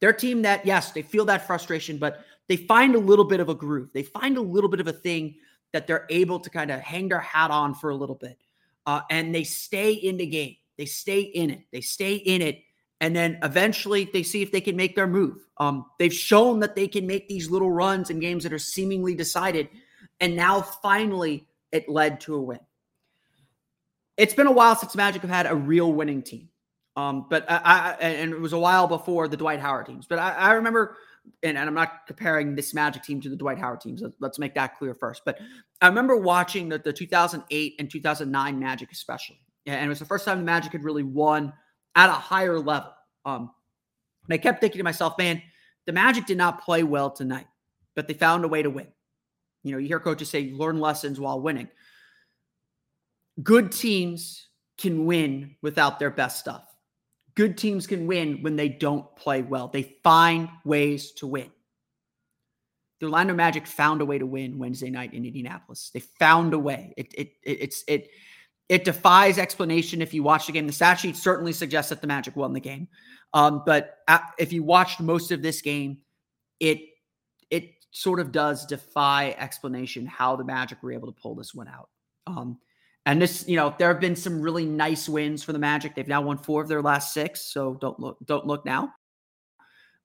they're 0.00 0.12
team 0.12 0.42
that, 0.42 0.66
yes, 0.66 0.92
they 0.92 1.02
feel 1.02 1.24
that 1.26 1.46
frustration, 1.46 1.96
but 1.96 2.24
they 2.48 2.56
find 2.56 2.94
a 2.94 2.98
little 2.98 3.24
bit 3.24 3.40
of 3.40 3.48
a 3.48 3.54
groove. 3.54 3.90
They 3.92 4.02
find 4.02 4.36
a 4.36 4.40
little 4.40 4.68
bit 4.68 4.80
of 4.80 4.88
a 4.88 4.92
thing 4.92 5.36
that 5.72 5.86
they're 5.86 6.06
able 6.10 6.40
to 6.40 6.50
kind 6.50 6.70
of 6.70 6.80
hang 6.80 7.08
their 7.08 7.20
hat 7.20 7.50
on 7.50 7.74
for 7.74 7.90
a 7.90 7.94
little 7.94 8.16
bit. 8.16 8.38
Uh, 8.84 9.00
and 9.10 9.34
they 9.34 9.44
stay 9.44 9.92
in 9.92 10.16
the 10.16 10.26
game. 10.26 10.56
They 10.76 10.84
stay 10.86 11.20
in 11.20 11.50
it. 11.50 11.62
They 11.72 11.80
stay 11.80 12.16
in 12.16 12.42
it 12.42 12.62
and 13.02 13.16
then 13.16 13.36
eventually 13.42 14.08
they 14.12 14.22
see 14.22 14.42
if 14.42 14.52
they 14.52 14.60
can 14.60 14.76
make 14.76 14.94
their 14.94 15.08
move. 15.08 15.44
Um, 15.58 15.86
they've 15.98 16.14
shown 16.14 16.60
that 16.60 16.76
they 16.76 16.86
can 16.86 17.04
make 17.04 17.28
these 17.28 17.50
little 17.50 17.70
runs 17.70 18.10
in 18.10 18.20
games 18.20 18.44
that 18.44 18.52
are 18.52 18.60
seemingly 18.60 19.16
decided, 19.16 19.68
and 20.20 20.36
now 20.36 20.62
finally 20.62 21.48
it 21.72 21.88
led 21.88 22.20
to 22.20 22.36
a 22.36 22.40
win. 22.40 22.60
It's 24.16 24.34
been 24.34 24.46
a 24.46 24.52
while 24.52 24.76
since 24.76 24.94
Magic 24.94 25.20
have 25.22 25.30
had 25.32 25.46
a 25.46 25.54
real 25.54 25.92
winning 25.92 26.22
team, 26.22 26.48
um, 26.94 27.26
but 27.28 27.44
I, 27.50 27.96
I, 28.00 28.04
and 28.04 28.32
it 28.32 28.40
was 28.40 28.52
a 28.52 28.58
while 28.58 28.86
before 28.86 29.26
the 29.26 29.36
Dwight 29.36 29.58
Howard 29.58 29.86
teams. 29.86 30.06
But 30.06 30.20
I, 30.20 30.34
I 30.34 30.52
remember, 30.52 30.96
and, 31.42 31.58
and, 31.58 31.68
I'm 31.68 31.74
not 31.74 32.06
comparing 32.06 32.54
this 32.54 32.72
Magic 32.72 33.02
team 33.02 33.20
to 33.22 33.28
the 33.28 33.36
Dwight 33.36 33.58
Howard 33.58 33.80
teams. 33.80 34.02
Let's 34.20 34.38
make 34.38 34.54
that 34.54 34.78
clear 34.78 34.94
first. 34.94 35.22
But 35.24 35.40
I 35.80 35.88
remember 35.88 36.16
watching 36.16 36.68
the, 36.68 36.78
the 36.78 36.92
2008 36.92 37.74
and 37.80 37.90
2009 37.90 38.60
Magic, 38.60 38.92
especially, 38.92 39.40
and 39.66 39.86
it 39.86 39.88
was 39.88 39.98
the 39.98 40.04
first 40.04 40.24
time 40.24 40.38
the 40.38 40.44
Magic 40.44 40.70
had 40.70 40.84
really 40.84 41.02
won 41.02 41.52
at 41.94 42.08
a 42.08 42.12
higher 42.12 42.58
level. 42.58 42.92
Um, 43.24 43.50
and 44.28 44.34
I 44.34 44.38
kept 44.38 44.60
thinking 44.60 44.78
to 44.78 44.84
myself, 44.84 45.14
man, 45.18 45.42
the 45.86 45.92
Magic 45.92 46.26
did 46.26 46.38
not 46.38 46.62
play 46.62 46.82
well 46.82 47.10
tonight, 47.10 47.46
but 47.94 48.06
they 48.06 48.14
found 48.14 48.44
a 48.44 48.48
way 48.48 48.62
to 48.62 48.70
win. 48.70 48.86
You 49.64 49.72
know, 49.72 49.78
you 49.78 49.88
hear 49.88 50.00
coaches 50.00 50.30
say 50.30 50.50
learn 50.52 50.80
lessons 50.80 51.20
while 51.20 51.40
winning. 51.40 51.68
Good 53.42 53.72
teams 53.72 54.48
can 54.78 55.06
win 55.06 55.56
without 55.62 55.98
their 55.98 56.10
best 56.10 56.38
stuff. 56.40 56.64
Good 57.34 57.56
teams 57.56 57.86
can 57.86 58.06
win 58.06 58.42
when 58.42 58.56
they 58.56 58.68
don't 58.68 59.14
play 59.16 59.42
well. 59.42 59.68
They 59.68 59.94
find 60.02 60.48
ways 60.64 61.12
to 61.12 61.26
win. 61.26 61.50
The 63.00 63.06
Orlando 63.06 63.34
Magic 63.34 63.66
found 63.66 64.00
a 64.00 64.04
way 64.04 64.18
to 64.18 64.26
win 64.26 64.58
Wednesday 64.58 64.90
night 64.90 65.14
in 65.14 65.24
Indianapolis. 65.24 65.90
They 65.94 66.00
found 66.00 66.54
a 66.54 66.58
way. 66.58 66.94
It, 66.96 67.12
it, 67.14 67.32
it 67.42 67.58
it's 67.60 67.84
it 67.88 68.10
it 68.68 68.84
defies 68.84 69.38
explanation 69.38 70.00
if 70.02 70.14
you 70.14 70.22
watch 70.22 70.46
the 70.46 70.52
game. 70.52 70.66
The 70.66 70.72
stat 70.72 71.00
sheet 71.00 71.16
certainly 71.16 71.52
suggests 71.52 71.90
that 71.90 72.00
the 72.00 72.06
Magic 72.06 72.36
won 72.36 72.52
the 72.52 72.60
game. 72.60 72.88
Um, 73.34 73.62
but 73.66 73.98
if 74.38 74.52
you 74.52 74.62
watched 74.62 75.00
most 75.00 75.30
of 75.32 75.42
this 75.42 75.60
game, 75.60 75.98
it 76.60 76.80
it 77.50 77.70
sort 77.90 78.20
of 78.20 78.32
does 78.32 78.66
defy 78.66 79.34
explanation 79.38 80.06
how 80.06 80.36
the 80.36 80.44
Magic 80.44 80.82
were 80.82 80.92
able 80.92 81.12
to 81.12 81.20
pull 81.20 81.34
this 81.34 81.54
one 81.54 81.68
out. 81.68 81.88
Um, 82.26 82.58
And 83.04 83.20
this, 83.20 83.46
you 83.48 83.56
know, 83.56 83.74
there 83.78 83.88
have 83.88 84.00
been 84.00 84.14
some 84.14 84.40
really 84.40 84.64
nice 84.64 85.08
wins 85.08 85.42
for 85.42 85.52
the 85.52 85.58
Magic. 85.58 85.94
They've 85.94 86.06
now 86.06 86.22
won 86.22 86.38
four 86.38 86.62
of 86.62 86.68
their 86.68 86.80
last 86.80 87.12
six, 87.12 87.52
so 87.52 87.74
don't 87.74 87.98
look, 87.98 88.16
don't 88.24 88.46
look 88.46 88.64
now. 88.64 88.94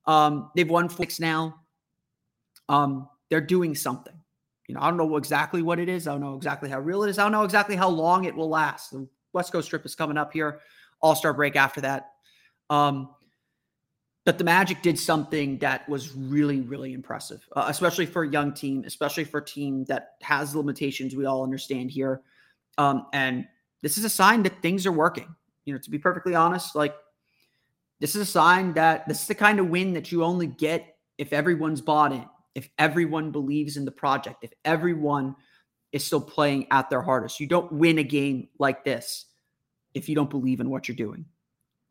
Um, 0.06 0.50
they've 0.56 0.70
won 0.70 0.90
six 0.90 1.20
now. 1.20 1.62
Um, 2.68 3.08
they're 3.30 3.40
doing 3.40 3.76
something. 3.76 4.17
You 4.68 4.76
know, 4.76 4.82
I 4.82 4.90
don't 4.90 4.98
know 4.98 5.16
exactly 5.18 5.62
what 5.62 5.80
it 5.80 5.90
is. 5.90 6.08
I 6.08 6.12
don't 6.12 6.22
know 6.22 6.36
exactly 6.36 6.70
how 6.70 6.80
real 6.80 7.04
it 7.04 7.10
is. 7.10 7.18
I 7.18 7.24
don't 7.24 7.32
know 7.32 7.44
exactly 7.44 7.76
how 7.76 7.90
long 7.90 8.26
it 8.26 8.36
will 8.36 8.50
last. 8.50 8.92
The 8.92 9.08
West 9.34 9.52
Coast 9.52 9.70
trip 9.70 9.86
is 9.86 9.96
coming 9.96 10.18
up 10.18 10.34
here. 10.34 10.60
All 11.02 11.16
Star 11.16 11.34
break 11.34 11.56
after 11.56 11.82
that. 11.82 12.12
Um, 12.70 13.10
but 14.26 14.38
the 14.38 14.44
Magic 14.44 14.82
did 14.82 15.00
something 15.00 15.58
that 15.60 15.88
was 15.88 16.14
really, 16.14 16.60
really 16.60 16.92
impressive, 16.92 17.48
uh, 17.56 17.68
especially 17.70 18.06
for 18.06 18.24
a 18.24 18.30
young 18.30 18.54
team, 18.54 18.84
especially 18.86 19.24
for 19.24 19.38
a 19.38 19.46
team 19.46 19.86
that 19.86 20.16
has 20.22 20.54
limitations 20.54 21.16
we 21.16 21.26
all 21.26 21.44
understand 21.44 21.92
here. 21.92 22.22
Um, 22.78 23.06
and 23.14 23.48
this 23.82 23.98
is 23.98 24.04
a 24.04 24.10
sign 24.10 24.44
that 24.44 24.62
things 24.62 24.86
are 24.86 24.92
working. 24.92 25.34
You 25.64 25.74
know, 25.74 25.80
to 25.80 25.90
be 25.90 25.98
perfectly 25.98 26.36
honest, 26.36 26.76
like 26.76 26.94
this 28.02 28.16
is 28.16 28.22
a 28.22 28.26
sign 28.26 28.74
that 28.74 29.08
this 29.08 29.22
is 29.22 29.28
the 29.28 29.36
kind 29.36 29.62
of 29.62 29.70
win 29.70 29.94
that 29.94 30.12
you 30.12 30.26
only 30.26 30.48
get 30.48 30.98
if 31.18 31.32
everyone's 31.32 31.80
bought 31.80 32.12
in, 32.12 32.26
if 32.58 32.68
everyone 32.80 33.30
believes 33.30 33.78
in 33.78 33.86
the 33.86 33.92
project, 33.92 34.44
if 34.44 34.52
everyone 34.66 35.36
is 35.92 36.04
still 36.04 36.20
playing 36.20 36.68
at 36.72 36.90
their 36.90 37.04
hardest. 37.04 37.40
You 37.40 37.46
don't 37.46 37.72
win 37.72 38.00
a 38.00 38.04
game 38.04 38.50
like 38.58 38.84
this 38.84 39.26
if 39.94 40.10
you 40.10 40.16
don't 40.16 40.30
believe 40.30 40.60
in 40.60 40.70
what 40.70 40.88
you're 40.88 40.98
doing. 40.98 41.26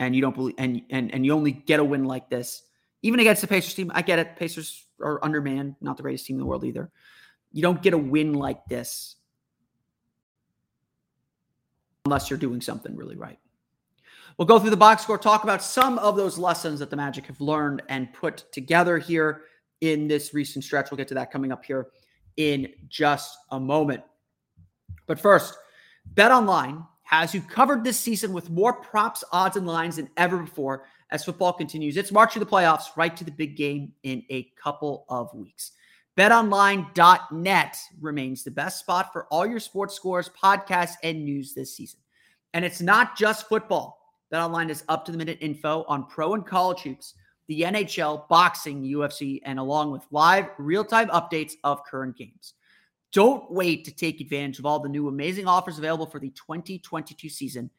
And 0.00 0.14
you 0.14 0.20
don't 0.20 0.34
believe 0.34 0.56
and 0.58 0.82
and 0.90 1.14
and 1.14 1.24
you 1.24 1.32
only 1.32 1.52
get 1.52 1.80
a 1.80 1.84
win 1.84 2.04
like 2.04 2.28
this, 2.28 2.64
even 3.02 3.20
against 3.20 3.40
the 3.40 3.46
Pacers 3.46 3.74
team. 3.74 3.90
I 3.94 4.02
get 4.02 4.18
it. 4.18 4.36
Pacers 4.36 4.84
are 5.00 5.24
undermanned, 5.24 5.76
not 5.80 5.96
the 5.96 6.02
greatest 6.02 6.26
team 6.26 6.36
in 6.36 6.40
the 6.40 6.46
world 6.46 6.64
either. 6.64 6.90
You 7.52 7.62
don't 7.62 7.80
get 7.80 7.94
a 7.94 7.98
win 7.98 8.34
like 8.34 8.66
this 8.66 9.16
unless 12.04 12.28
you're 12.28 12.38
doing 12.38 12.60
something 12.60 12.94
really 12.94 13.16
right. 13.16 13.38
We'll 14.36 14.46
go 14.46 14.58
through 14.58 14.70
the 14.70 14.76
box 14.76 15.02
score, 15.02 15.16
talk 15.16 15.44
about 15.44 15.62
some 15.62 15.98
of 15.98 16.16
those 16.16 16.36
lessons 16.36 16.80
that 16.80 16.90
the 16.90 16.96
Magic 16.96 17.26
have 17.26 17.40
learned 17.40 17.82
and 17.88 18.12
put 18.12 18.44
together 18.52 18.98
here 18.98 19.44
in 19.80 20.08
this 20.08 20.34
recent 20.34 20.64
stretch. 20.64 20.90
We'll 20.90 20.96
get 20.96 21.08
to 21.08 21.14
that 21.14 21.30
coming 21.30 21.52
up 21.52 21.64
here 21.64 21.88
in 22.36 22.68
just 22.88 23.36
a 23.50 23.60
moment. 23.60 24.02
But 25.06 25.20
first, 25.20 25.56
Bet 26.06 26.30
Online 26.30 26.84
has 27.02 27.34
you 27.34 27.40
covered 27.40 27.84
this 27.84 27.98
season 27.98 28.32
with 28.32 28.50
more 28.50 28.72
props, 28.72 29.22
odds, 29.32 29.56
and 29.56 29.66
lines 29.66 29.96
than 29.96 30.10
ever 30.16 30.38
before 30.38 30.84
as 31.10 31.24
football 31.24 31.52
continues 31.52 31.96
its 31.96 32.10
march 32.10 32.32
to 32.32 32.40
the 32.40 32.46
playoffs 32.46 32.96
right 32.96 33.16
to 33.16 33.24
the 33.24 33.30
big 33.30 33.56
game 33.56 33.92
in 34.02 34.24
a 34.30 34.50
couple 34.60 35.04
of 35.08 35.32
weeks. 35.34 35.72
BetOnline.net 36.16 37.76
remains 38.00 38.42
the 38.42 38.50
best 38.50 38.80
spot 38.80 39.12
for 39.12 39.26
all 39.26 39.46
your 39.46 39.60
sports 39.60 39.94
scores, 39.94 40.30
podcasts, 40.30 40.94
and 41.02 41.24
news 41.24 41.52
this 41.52 41.76
season. 41.76 42.00
And 42.54 42.64
it's 42.64 42.80
not 42.80 43.16
just 43.16 43.48
football. 43.48 44.00
BetOnline 44.32 44.70
is 44.70 44.82
up 44.88 45.04
to 45.04 45.12
the 45.12 45.18
minute 45.18 45.38
info 45.40 45.84
on 45.88 46.06
pro 46.06 46.34
and 46.34 46.44
college 46.44 46.80
hoops, 46.80 47.14
the 47.48 47.62
NHL, 47.62 48.28
boxing, 48.28 48.82
UFC, 48.82 49.40
and 49.44 49.58
along 49.58 49.92
with 49.92 50.02
live 50.10 50.46
real 50.58 50.84
time 50.84 51.08
updates 51.08 51.52
of 51.64 51.84
current 51.84 52.16
games. 52.16 52.54
Don't 53.12 53.50
wait 53.50 53.84
to 53.84 53.94
take 53.94 54.20
advantage 54.20 54.58
of 54.58 54.66
all 54.66 54.80
the 54.80 54.88
new 54.88 55.08
amazing 55.08 55.46
offers 55.46 55.78
available 55.78 56.06
for 56.06 56.20
the 56.20 56.30
2022 56.30 57.28
season. 57.28 57.70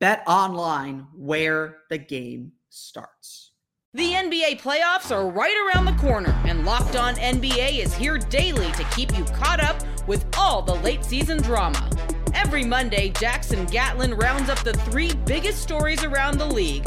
Bet 0.00 0.22
online 0.26 1.06
where 1.14 1.78
the 1.90 1.98
game 1.98 2.52
starts. 2.70 3.52
The 3.94 4.12
NBA 4.12 4.60
playoffs 4.60 5.10
are 5.10 5.30
right 5.30 5.56
around 5.74 5.86
the 5.86 5.92
corner, 5.92 6.38
and 6.44 6.66
Locked 6.66 6.96
On 6.96 7.14
NBA 7.14 7.78
is 7.78 7.94
here 7.94 8.18
daily 8.18 8.70
to 8.72 8.84
keep 8.94 9.16
you 9.16 9.24
caught 9.24 9.60
up 9.62 9.76
with 10.06 10.26
all 10.36 10.60
the 10.60 10.74
late 10.74 11.02
season 11.02 11.40
drama. 11.40 11.90
Every 12.34 12.62
Monday, 12.62 13.08
Jackson 13.08 13.64
Gatlin 13.64 14.12
rounds 14.14 14.50
up 14.50 14.58
the 14.58 14.74
three 14.74 15.14
biggest 15.24 15.62
stories 15.62 16.04
around 16.04 16.36
the 16.36 16.46
league, 16.46 16.86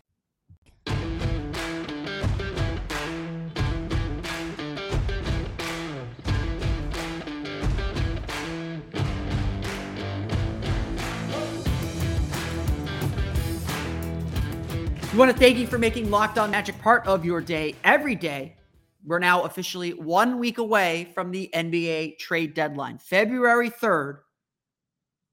We 15.11 15.17
want 15.17 15.29
to 15.29 15.37
thank 15.37 15.57
you 15.57 15.67
for 15.67 15.77
making 15.77 16.09
Locked 16.09 16.37
On 16.37 16.51
Magic 16.51 16.79
part 16.79 17.05
of 17.05 17.25
your 17.25 17.41
day 17.41 17.75
every 17.83 18.15
day. 18.15 18.55
We're 19.03 19.19
now 19.19 19.43
officially 19.43 19.93
one 19.93 20.39
week 20.39 20.57
away 20.57 21.11
from 21.13 21.31
the 21.31 21.49
NBA 21.53 22.17
trade 22.17 22.53
deadline, 22.53 22.97
February 22.97 23.69
3rd 23.69 24.19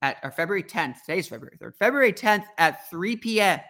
at 0.03 0.17
or 0.25 0.33
February 0.33 0.65
10th. 0.65 0.97
Today's 1.07 1.29
February 1.29 1.57
3rd. 1.63 1.77
February 1.77 2.13
10th 2.13 2.47
at 2.59 2.91
3 2.91 3.19
p.m. 3.19 3.61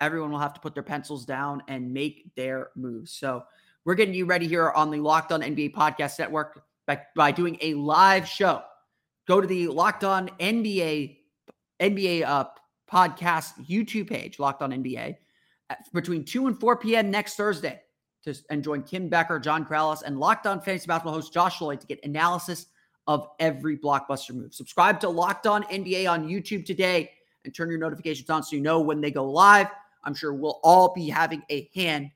Everyone 0.00 0.30
will 0.30 0.38
have 0.38 0.54
to 0.54 0.60
put 0.60 0.72
their 0.72 0.84
pencils 0.84 1.24
down 1.24 1.64
and 1.66 1.92
make 1.92 2.32
their 2.36 2.68
moves. 2.76 3.10
So 3.10 3.42
we're 3.84 3.96
getting 3.96 4.14
you 4.14 4.26
ready 4.26 4.46
here 4.46 4.70
on 4.70 4.92
the 4.92 5.00
Locked 5.00 5.32
On 5.32 5.42
NBA 5.42 5.74
Podcast 5.74 6.16
Network 6.16 6.62
by, 6.86 7.00
by 7.16 7.32
doing 7.32 7.58
a 7.60 7.74
live 7.74 8.28
show. 8.28 8.62
Go 9.26 9.40
to 9.40 9.48
the 9.48 9.66
Locked 9.66 10.04
On 10.04 10.28
NBA 10.38 11.16
NBA 11.80 12.22
uh, 12.22 12.44
podcast 12.88 13.66
YouTube 13.68 14.08
page, 14.08 14.38
Locked 14.38 14.62
On 14.62 14.70
NBA 14.70 15.16
between 15.92 16.24
2 16.24 16.46
and 16.46 16.58
4 16.58 16.76
p.m. 16.76 17.10
next 17.10 17.36
Thursday 17.36 17.80
to 18.24 18.34
and 18.50 18.64
join 18.64 18.82
Kim 18.82 19.08
Becker, 19.08 19.38
John 19.38 19.64
Krales, 19.64 20.02
and 20.02 20.18
Locked 20.18 20.46
On 20.46 20.60
Fantasy 20.60 20.86
Basketball 20.86 21.14
host 21.14 21.32
Josh 21.32 21.60
Lloyd 21.60 21.80
to 21.80 21.86
get 21.86 22.04
analysis 22.04 22.66
of 23.06 23.28
every 23.38 23.76
blockbuster 23.76 24.34
move. 24.34 24.54
Subscribe 24.54 25.00
to 25.00 25.08
Locked 25.08 25.46
On 25.46 25.62
NBA 25.64 26.10
on 26.10 26.26
YouTube 26.28 26.64
today 26.64 27.10
and 27.44 27.54
turn 27.54 27.68
your 27.68 27.78
notifications 27.78 28.30
on 28.30 28.42
so 28.42 28.56
you 28.56 28.62
know 28.62 28.80
when 28.80 29.00
they 29.00 29.10
go 29.10 29.30
live. 29.30 29.68
I'm 30.04 30.14
sure 30.14 30.32
we'll 30.34 30.60
all 30.62 30.92
be 30.94 31.08
having 31.08 31.42
a 31.50 31.70
hand 31.74 32.10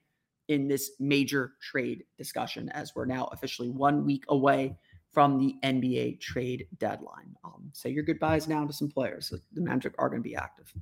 in 0.49 0.67
this 0.67 0.93
major 0.99 1.53
trade 1.61 2.05
discussion 2.17 2.71
as 2.71 2.95
we're 2.95 3.05
now 3.05 3.27
officially 3.33 3.69
one 3.69 4.05
week 4.05 4.25
away 4.29 4.77
from 5.11 5.39
the 5.39 5.57
NBA 5.63 6.21
trade 6.21 6.67
deadline. 6.79 7.35
Um, 7.45 7.71
say 7.73 7.91
your 7.91 8.03
goodbyes 8.03 8.49
now 8.49 8.67
to 8.67 8.73
some 8.73 8.89
players. 8.89 9.33
The 9.53 9.61
Magic 9.61 9.95
are 9.99 10.09
going 10.09 10.23
to 10.23 10.29
be 10.29 10.37
active. 10.37 10.73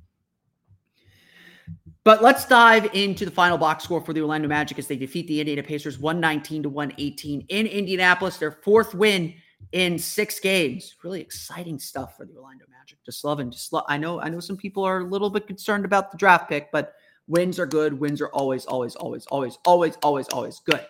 But 2.03 2.23
let's 2.23 2.45
dive 2.45 2.89
into 2.93 3.25
the 3.25 3.31
final 3.31 3.57
box 3.57 3.83
score 3.83 3.99
for 3.99 4.13
the 4.13 4.21
Orlando 4.21 4.47
Magic 4.47 4.79
as 4.79 4.87
they 4.87 4.95
defeat 4.95 5.27
the 5.27 5.41
Indiana 5.41 5.61
Pacers 5.61 5.99
119 5.99 6.63
to 6.63 6.69
118 6.69 7.45
in 7.49 7.67
Indianapolis, 7.67 8.37
their 8.37 8.51
fourth 8.51 8.93
win 8.93 9.33
in 9.73 9.99
six 9.99 10.39
games. 10.39 10.95
Really 11.03 11.19
exciting 11.19 11.79
stuff 11.79 12.15
for 12.15 12.25
the 12.25 12.35
Orlando 12.35 12.65
Magic. 12.71 12.97
Just 13.05 13.25
loving, 13.25 13.51
just. 13.51 13.73
I 13.89 13.97
know, 13.97 14.21
I 14.21 14.29
know 14.29 14.39
some 14.39 14.55
people 14.55 14.83
are 14.85 14.99
a 14.99 15.03
little 15.03 15.29
bit 15.29 15.47
concerned 15.47 15.83
about 15.83 16.11
the 16.11 16.17
draft 16.17 16.47
pick, 16.47 16.71
but 16.71 16.93
wins 17.27 17.59
are 17.59 17.65
good. 17.65 17.99
Wins 17.99 18.21
are 18.21 18.29
always, 18.29 18.65
always, 18.65 18.95
always, 18.95 19.25
always, 19.25 19.57
always, 19.65 19.97
always, 20.01 20.27
always 20.29 20.59
good. 20.59 20.85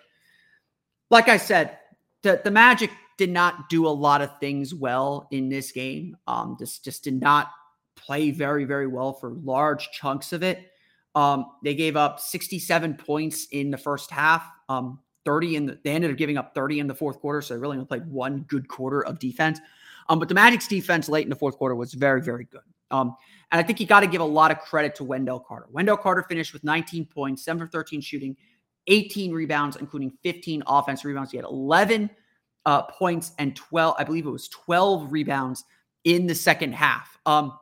Like 1.10 1.28
I 1.28 1.36
said, 1.36 1.78
the, 2.22 2.40
the 2.44 2.50
Magic 2.50 2.90
did 3.16 3.30
not 3.30 3.68
do 3.68 3.86
a 3.86 3.90
lot 3.90 4.22
of 4.22 4.38
things 4.38 4.72
well 4.72 5.26
in 5.32 5.48
this 5.48 5.72
game. 5.72 6.16
Um, 6.26 6.56
just 6.58 6.84
just 6.84 7.02
did 7.04 7.20
not 7.20 7.50
play 7.98 8.30
very, 8.30 8.64
very 8.64 8.86
well 8.86 9.12
for 9.12 9.30
large 9.30 9.90
chunks 9.90 10.32
of 10.32 10.42
it. 10.42 10.72
Um, 11.14 11.46
they 11.64 11.74
gave 11.74 11.96
up 11.96 12.20
67 12.20 12.94
points 12.94 13.46
in 13.50 13.70
the 13.70 13.78
first 13.78 14.10
half. 14.10 14.44
Um, 14.68 15.00
30 15.24 15.56
in 15.56 15.66
the, 15.66 15.78
they 15.84 15.90
ended 15.90 16.10
up 16.10 16.16
giving 16.16 16.38
up 16.38 16.54
30 16.54 16.80
in 16.80 16.86
the 16.86 16.94
fourth 16.94 17.20
quarter. 17.20 17.42
So 17.42 17.54
they 17.54 17.60
really 17.60 17.76
only 17.76 17.86
played 17.86 18.06
one 18.06 18.44
good 18.48 18.68
quarter 18.68 19.04
of 19.04 19.18
defense. 19.18 19.60
Um, 20.08 20.18
but 20.18 20.28
the 20.28 20.34
Magic's 20.34 20.68
defense 20.68 21.08
late 21.08 21.24
in 21.24 21.30
the 21.30 21.36
fourth 21.36 21.58
quarter 21.58 21.74
was 21.74 21.92
very, 21.92 22.22
very 22.22 22.44
good. 22.44 22.62
Um, 22.90 23.14
and 23.52 23.58
I 23.60 23.62
think 23.62 23.80
you 23.80 23.86
got 23.86 24.00
to 24.00 24.06
give 24.06 24.20
a 24.20 24.24
lot 24.24 24.50
of 24.50 24.58
credit 24.58 24.94
to 24.96 25.04
Wendell 25.04 25.40
Carter. 25.40 25.66
Wendell 25.70 25.96
Carter 25.96 26.22
finished 26.22 26.52
with 26.52 26.64
19 26.64 27.04
points, 27.06 27.44
7 27.44 27.60
for 27.60 27.70
13 27.70 28.00
shooting, 28.00 28.36
18 28.86 29.32
rebounds, 29.32 29.76
including 29.76 30.12
15 30.22 30.62
offensive 30.66 31.04
rebounds. 31.04 31.30
He 31.30 31.36
had 31.36 31.44
11 31.44 32.08
uh, 32.64 32.82
points 32.82 33.32
and 33.38 33.54
12, 33.54 33.96
I 33.98 34.04
believe 34.04 34.26
it 34.26 34.30
was 34.30 34.48
12 34.48 35.12
rebounds 35.12 35.64
in 36.04 36.26
the 36.26 36.34
second 36.34 36.72
half. 36.72 37.18
Um, 37.26 37.58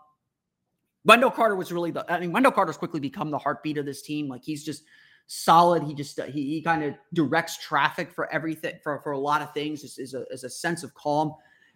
Wendell 1.06 1.30
Carter 1.30 1.54
was 1.54 1.72
really 1.72 1.92
the. 1.92 2.04
I 2.12 2.20
mean, 2.20 2.32
Wendell 2.32 2.52
Carter's 2.52 2.76
quickly 2.76 3.00
become 3.00 3.30
the 3.30 3.38
heartbeat 3.38 3.78
of 3.78 3.86
this 3.86 4.02
team. 4.02 4.28
Like 4.28 4.44
he's 4.44 4.64
just 4.64 4.82
solid. 5.28 5.84
He 5.84 5.94
just 5.94 6.20
he, 6.20 6.54
he 6.54 6.62
kind 6.62 6.82
of 6.82 6.94
directs 7.14 7.58
traffic 7.58 8.10
for 8.10 8.30
everything 8.32 8.74
for 8.82 9.00
for 9.00 9.12
a 9.12 9.18
lot 9.18 9.40
of 9.40 9.54
things. 9.54 9.84
Is 9.84 9.98
is 9.98 10.14
a 10.14 10.26
is 10.30 10.44
a 10.44 10.50
sense 10.50 10.82
of 10.82 10.92
calm. 10.94 11.34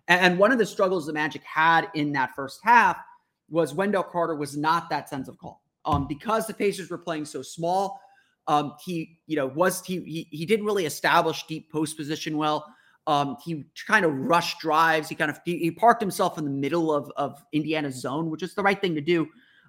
And, 0.08 0.20
and 0.20 0.38
one 0.38 0.50
of 0.50 0.58
the 0.58 0.66
struggles 0.66 1.06
the 1.06 1.12
Magic 1.12 1.42
had 1.44 1.88
in 1.94 2.12
that 2.12 2.34
first 2.34 2.60
half 2.62 2.96
was 3.48 3.72
Wendell 3.72 4.02
Carter 4.02 4.34
was 4.34 4.56
not 4.56 4.90
that 4.90 5.08
sense 5.08 5.28
of 5.28 5.38
calm. 5.38 5.56
Um, 5.84 6.06
because 6.08 6.46
the 6.46 6.54
Pacers 6.54 6.90
were 6.90 6.98
playing 6.98 7.24
so 7.24 7.40
small, 7.40 8.00
um, 8.48 8.74
he 8.84 9.18
you 9.28 9.36
know 9.36 9.46
was 9.46 9.84
he 9.84 10.00
he 10.00 10.28
he 10.36 10.44
didn't 10.44 10.66
really 10.66 10.86
establish 10.86 11.46
deep 11.46 11.70
post 11.70 11.96
position 11.96 12.36
well. 12.36 12.66
Um, 13.06 13.36
he 13.44 13.64
kind 13.86 14.04
of 14.04 14.14
rushed 14.14 14.60
drives. 14.60 15.08
He 15.08 15.14
kind 15.14 15.30
of 15.30 15.40
he, 15.44 15.58
he, 15.58 15.70
parked 15.70 16.00
himself 16.00 16.38
in 16.38 16.44
the 16.44 16.50
middle 16.50 16.94
of 16.94 17.10
of 17.16 17.42
Indiana's 17.52 18.00
zone, 18.00 18.30
which 18.30 18.42
is 18.42 18.54
the 18.54 18.62
right 18.62 18.80
thing 18.80 18.94
to 18.94 19.00
do. 19.00 19.28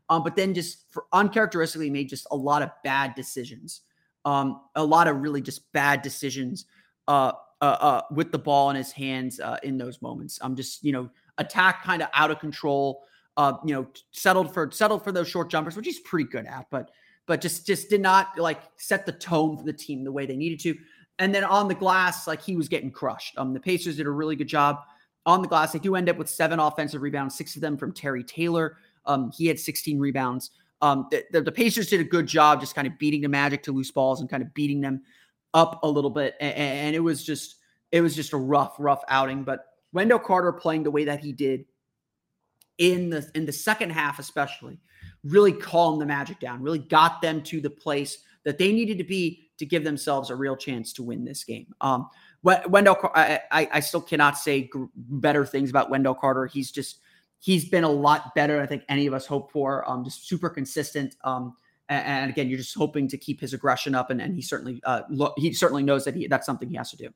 Um, 0.10 0.24
but 0.24 0.36
then 0.36 0.54
just 0.54 0.92
for 0.92 1.06
uncharacteristically 1.14 1.90
made 1.90 2.10
just 2.10 2.28
a 2.32 2.36
lot 2.36 2.62
of 2.62 2.70
bad 2.84 3.16
decisions. 3.16 3.82
Um, 4.26 4.62
a 4.76 4.84
lot 4.84 5.08
of 5.08 5.18
really 5.18 5.42
just 5.42 5.72
bad 5.72 6.04
decisions 6.04 6.66
uh, 7.08 7.32
uh, 7.62 7.78
uh, 7.80 8.02
with 8.12 8.32
the 8.32 8.38
ball 8.38 8.70
in 8.70 8.76
his 8.76 8.92
hands 8.92 9.40
uh, 9.40 9.58
in 9.64 9.78
those 9.78 10.02
moments. 10.02 10.38
I'm 10.42 10.56
just 10.56 10.84
you 10.84 10.92
know 10.92 11.10
attack 11.38 11.84
kind 11.84 12.02
of 12.02 12.10
out 12.14 12.32
of 12.32 12.40
control. 12.40 13.04
Uh, 13.38 13.54
you 13.66 13.74
know, 13.74 13.88
settled 14.12 14.54
for 14.54 14.70
settled 14.72 15.04
for 15.04 15.12
those 15.14 15.28
short 15.28 15.50
jumpers, 15.50 15.78
which 15.78 15.86
he's 15.86 16.02
pretty 16.02 16.30
good 16.30 16.46
at, 16.46 16.68
but 16.70 16.92
but 17.26 17.40
just 17.40 17.66
just 17.66 17.90
did 17.90 18.02
not 18.02 18.38
like 18.38 18.62
set 18.76 19.06
the 19.06 19.12
tone 19.14 19.58
for 19.58 19.64
the 19.64 19.74
team 19.74 20.04
the 20.04 20.12
way 20.12 20.26
they 20.26 20.36
needed 20.36 20.60
to. 20.60 20.76
And 21.20 21.34
then 21.34 21.44
on 21.44 21.68
the 21.68 21.76
glass, 21.76 22.28
like 22.28 22.42
he 22.42 22.56
was 22.56 22.68
getting 22.68 22.92
crushed. 22.92 23.38
Um, 23.38 23.54
the 23.54 23.60
Pacers 23.60 23.98
did 23.98 24.08
a 24.08 24.12
really 24.12 24.36
good 24.36 24.48
job 24.48 24.80
on 25.26 25.42
the 25.42 25.48
glass. 25.48 25.72
They 25.72 25.80
do 25.80 25.96
end 25.96 26.10
up 26.10 26.18
with 26.18 26.30
seven 26.30 26.60
offensive 26.60 27.02
rebounds, 27.02 27.36
six 27.36 27.56
of 27.56 27.62
them 27.62 27.78
from 27.78 27.94
Terry 27.94 28.24
Taylor. 28.24 28.78
Um, 29.06 29.32
he 29.36 29.48
had 29.48 29.60
16 29.60 30.00
rebounds. 30.00 30.52
Um, 30.82 31.08
the, 31.12 31.24
the, 31.32 31.42
the, 31.42 31.52
Pacers 31.52 31.90
did 31.90 32.00
a 32.00 32.04
good 32.04 32.26
job 32.26 32.60
just 32.60 32.74
kind 32.74 32.88
of 32.88 32.98
beating 32.98 33.22
the 33.22 33.30
Magic 33.30 33.62
to 33.64 33.72
loose 33.72 33.92
balls 33.92 34.20
and 34.20 34.30
kind 34.30 34.42
of 34.42 34.52
beating 34.56 34.82
them 34.82 35.02
up 35.54 35.80
a 35.84 35.88
little 35.88 36.10
bit. 36.10 36.36
And, 36.40 36.54
and 36.56 36.96
it 36.96 37.00
was 37.00 37.24
just 37.24 37.58
it 37.92 38.02
was 38.02 38.16
just 38.16 38.34
a 38.34 38.38
rough, 38.38 38.76
rough 38.80 39.04
outing. 39.08 39.44
But 39.44 39.66
Wendell 39.94 40.20
Carter 40.20 40.52
playing 40.52 40.84
the 40.84 40.92
way 40.92 41.06
that 41.06 41.20
he 41.20 41.34
did 41.34 41.66
in 42.78 43.10
the 43.10 43.30
in 43.36 43.46
the 43.46 43.54
second 43.54 43.92
half, 43.92 44.18
especially, 44.18 44.80
really 45.24 45.52
calmed 45.52 46.02
the 46.02 46.06
Magic 46.06 46.40
down, 46.40 46.64
really 46.64 46.80
got 46.80 47.22
them 47.22 47.44
to 47.44 47.62
the 47.62 47.70
place 47.70 48.20
that 48.44 48.58
they 48.58 48.72
needed 48.72 48.98
to 48.98 49.04
be 49.04 49.51
to 49.62 49.66
give 49.68 49.84
themselves 49.84 50.32
a 50.32 50.36
real 50.36 50.56
chance 50.56 50.92
to 50.92 51.04
win 51.04 51.24
this 51.24 51.44
game. 51.44 51.68
Um, 51.82 52.10
Wendell, 52.44 52.98
I, 53.14 53.40
I, 53.52 53.80
still 53.80 54.02
cannot 54.02 54.36
say 54.36 54.68
better 54.96 55.46
things 55.46 55.70
about 55.70 55.92
Wendell 55.92 56.16
Carter. 56.16 56.48
He's 56.48 56.72
just 56.72 56.98
he's 57.40 57.70
been 57.70 57.84
a 57.84 57.90
lot 57.90 58.34
better. 58.34 58.56
Than 58.56 58.64
I 58.64 58.66
think 58.66 58.84
any 58.90 59.06
of 59.06 59.14
us 59.14 59.28
hope 59.28 59.52
for. 59.52 59.88
Um, 59.88 60.04
just 60.04 60.28
super 60.28 60.50
consistent. 60.50 61.16
Um, 61.24 61.56
and, 61.88 62.04
and 62.04 62.32
again, 62.32 62.50
you're 62.50 62.58
just 62.58 62.76
hoping 62.76 63.08
to 63.10 63.18
keep 63.18 63.40
his 63.40 63.54
aggression 63.54 63.94
up, 63.94 64.10
and, 64.10 64.20
and 64.20 64.34
he 64.34 64.42
certainly 64.42 64.82
uh, 64.84 65.04
lo- 65.12 65.36
he 65.38 65.54
certainly 65.54 65.84
knows 65.84 66.04
that 66.06 66.16
he 66.16 66.26
that's 66.26 66.48
something 66.48 66.68
he 66.68 66.76
has 66.76 66.90
to 66.90 66.98
do. 66.98 67.10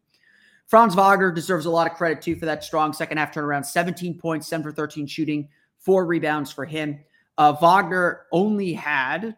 Franz 0.67 0.93
Wagner 0.93 1.31
deserves 1.31 1.65
a 1.65 1.71
lot 1.71 1.89
of 1.89 1.97
credit 1.97 2.21
too 2.21 2.35
for 2.35 2.45
that 2.45 2.63
strong 2.63 2.93
second 2.93 3.17
half 3.17 3.33
turnaround. 3.33 3.65
17 3.65 4.19
points, 4.19 4.47
7 4.47 4.63
for 4.63 4.71
13 4.71 5.07
shooting, 5.07 5.49
four 5.79 6.05
rebounds 6.05 6.51
for 6.51 6.65
him. 6.65 6.99
Uh, 7.37 7.53
Wagner 7.53 8.27
only 8.31 8.73
had 8.73 9.35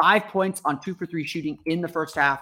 five 0.00 0.24
points 0.28 0.60
on 0.64 0.80
two 0.80 0.94
for 0.94 1.06
three 1.06 1.24
shooting 1.24 1.58
in 1.66 1.80
the 1.80 1.88
first 1.88 2.14
half. 2.14 2.40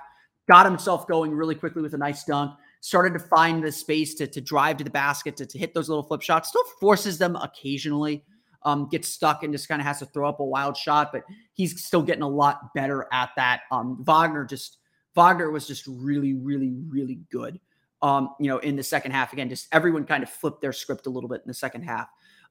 Got 0.49 0.67
himself 0.67 1.07
going 1.07 1.33
really 1.33 1.55
quickly 1.55 1.83
with 1.83 1.95
a 1.95 1.99
nice 1.99 2.25
dunk. 2.25 2.53
Started 2.81 3.13
to 3.13 3.19
find 3.19 3.63
the 3.63 3.73
space 3.73 4.15
to, 4.15 4.27
to 4.27 4.41
drive 4.41 4.77
to 4.79 4.85
the 4.85 4.91
basket, 4.91 5.37
to, 5.37 5.47
to 5.47 5.59
hit 5.59 5.75
those 5.75 5.89
little 5.89 6.03
flip 6.03 6.23
shots. 6.23 6.49
Still 6.49 6.65
forces 6.81 7.19
them 7.19 7.37
occasionally. 7.37 8.25
Um, 8.65 8.89
gets 8.89 9.09
stuck 9.09 9.45
and 9.45 9.53
just 9.53 9.69
kind 9.69 9.81
of 9.81 9.87
has 9.87 10.01
to 10.01 10.07
throw 10.07 10.29
up 10.29 10.41
a 10.41 10.45
wild 10.45 10.77
shot, 10.77 11.13
but 11.13 11.23
he's 11.53 11.85
still 11.85 12.03
getting 12.03 12.23
a 12.23 12.29
lot 12.29 12.75
better 12.75 13.07
at 13.13 13.31
that. 13.37 13.61
Um, 13.71 14.03
Wagner 14.03 14.45
just 14.45 14.79
Wagner 15.15 15.51
was 15.51 15.67
just 15.67 15.87
really, 15.87 16.35
really, 16.35 16.73
really 16.89 17.21
good. 17.31 17.61
Um, 18.03 18.31
you 18.39 18.49
know, 18.49 18.59
in 18.59 18.77
the 18.77 18.83
second 18.83 19.13
half 19.13 19.33
again, 19.33 19.49
just 19.49 19.69
everyone 19.73 20.05
kind 20.05 20.23
of 20.23 20.29
flipped 20.29 20.61
their 20.61 20.73
script 20.73 21.07
a 21.07 21.11
little 21.11 21.29
bit 21.29 21.43
in 21.45 21.49
the 21.49 21.55
second 21.55 21.83
half. 21.83 22.09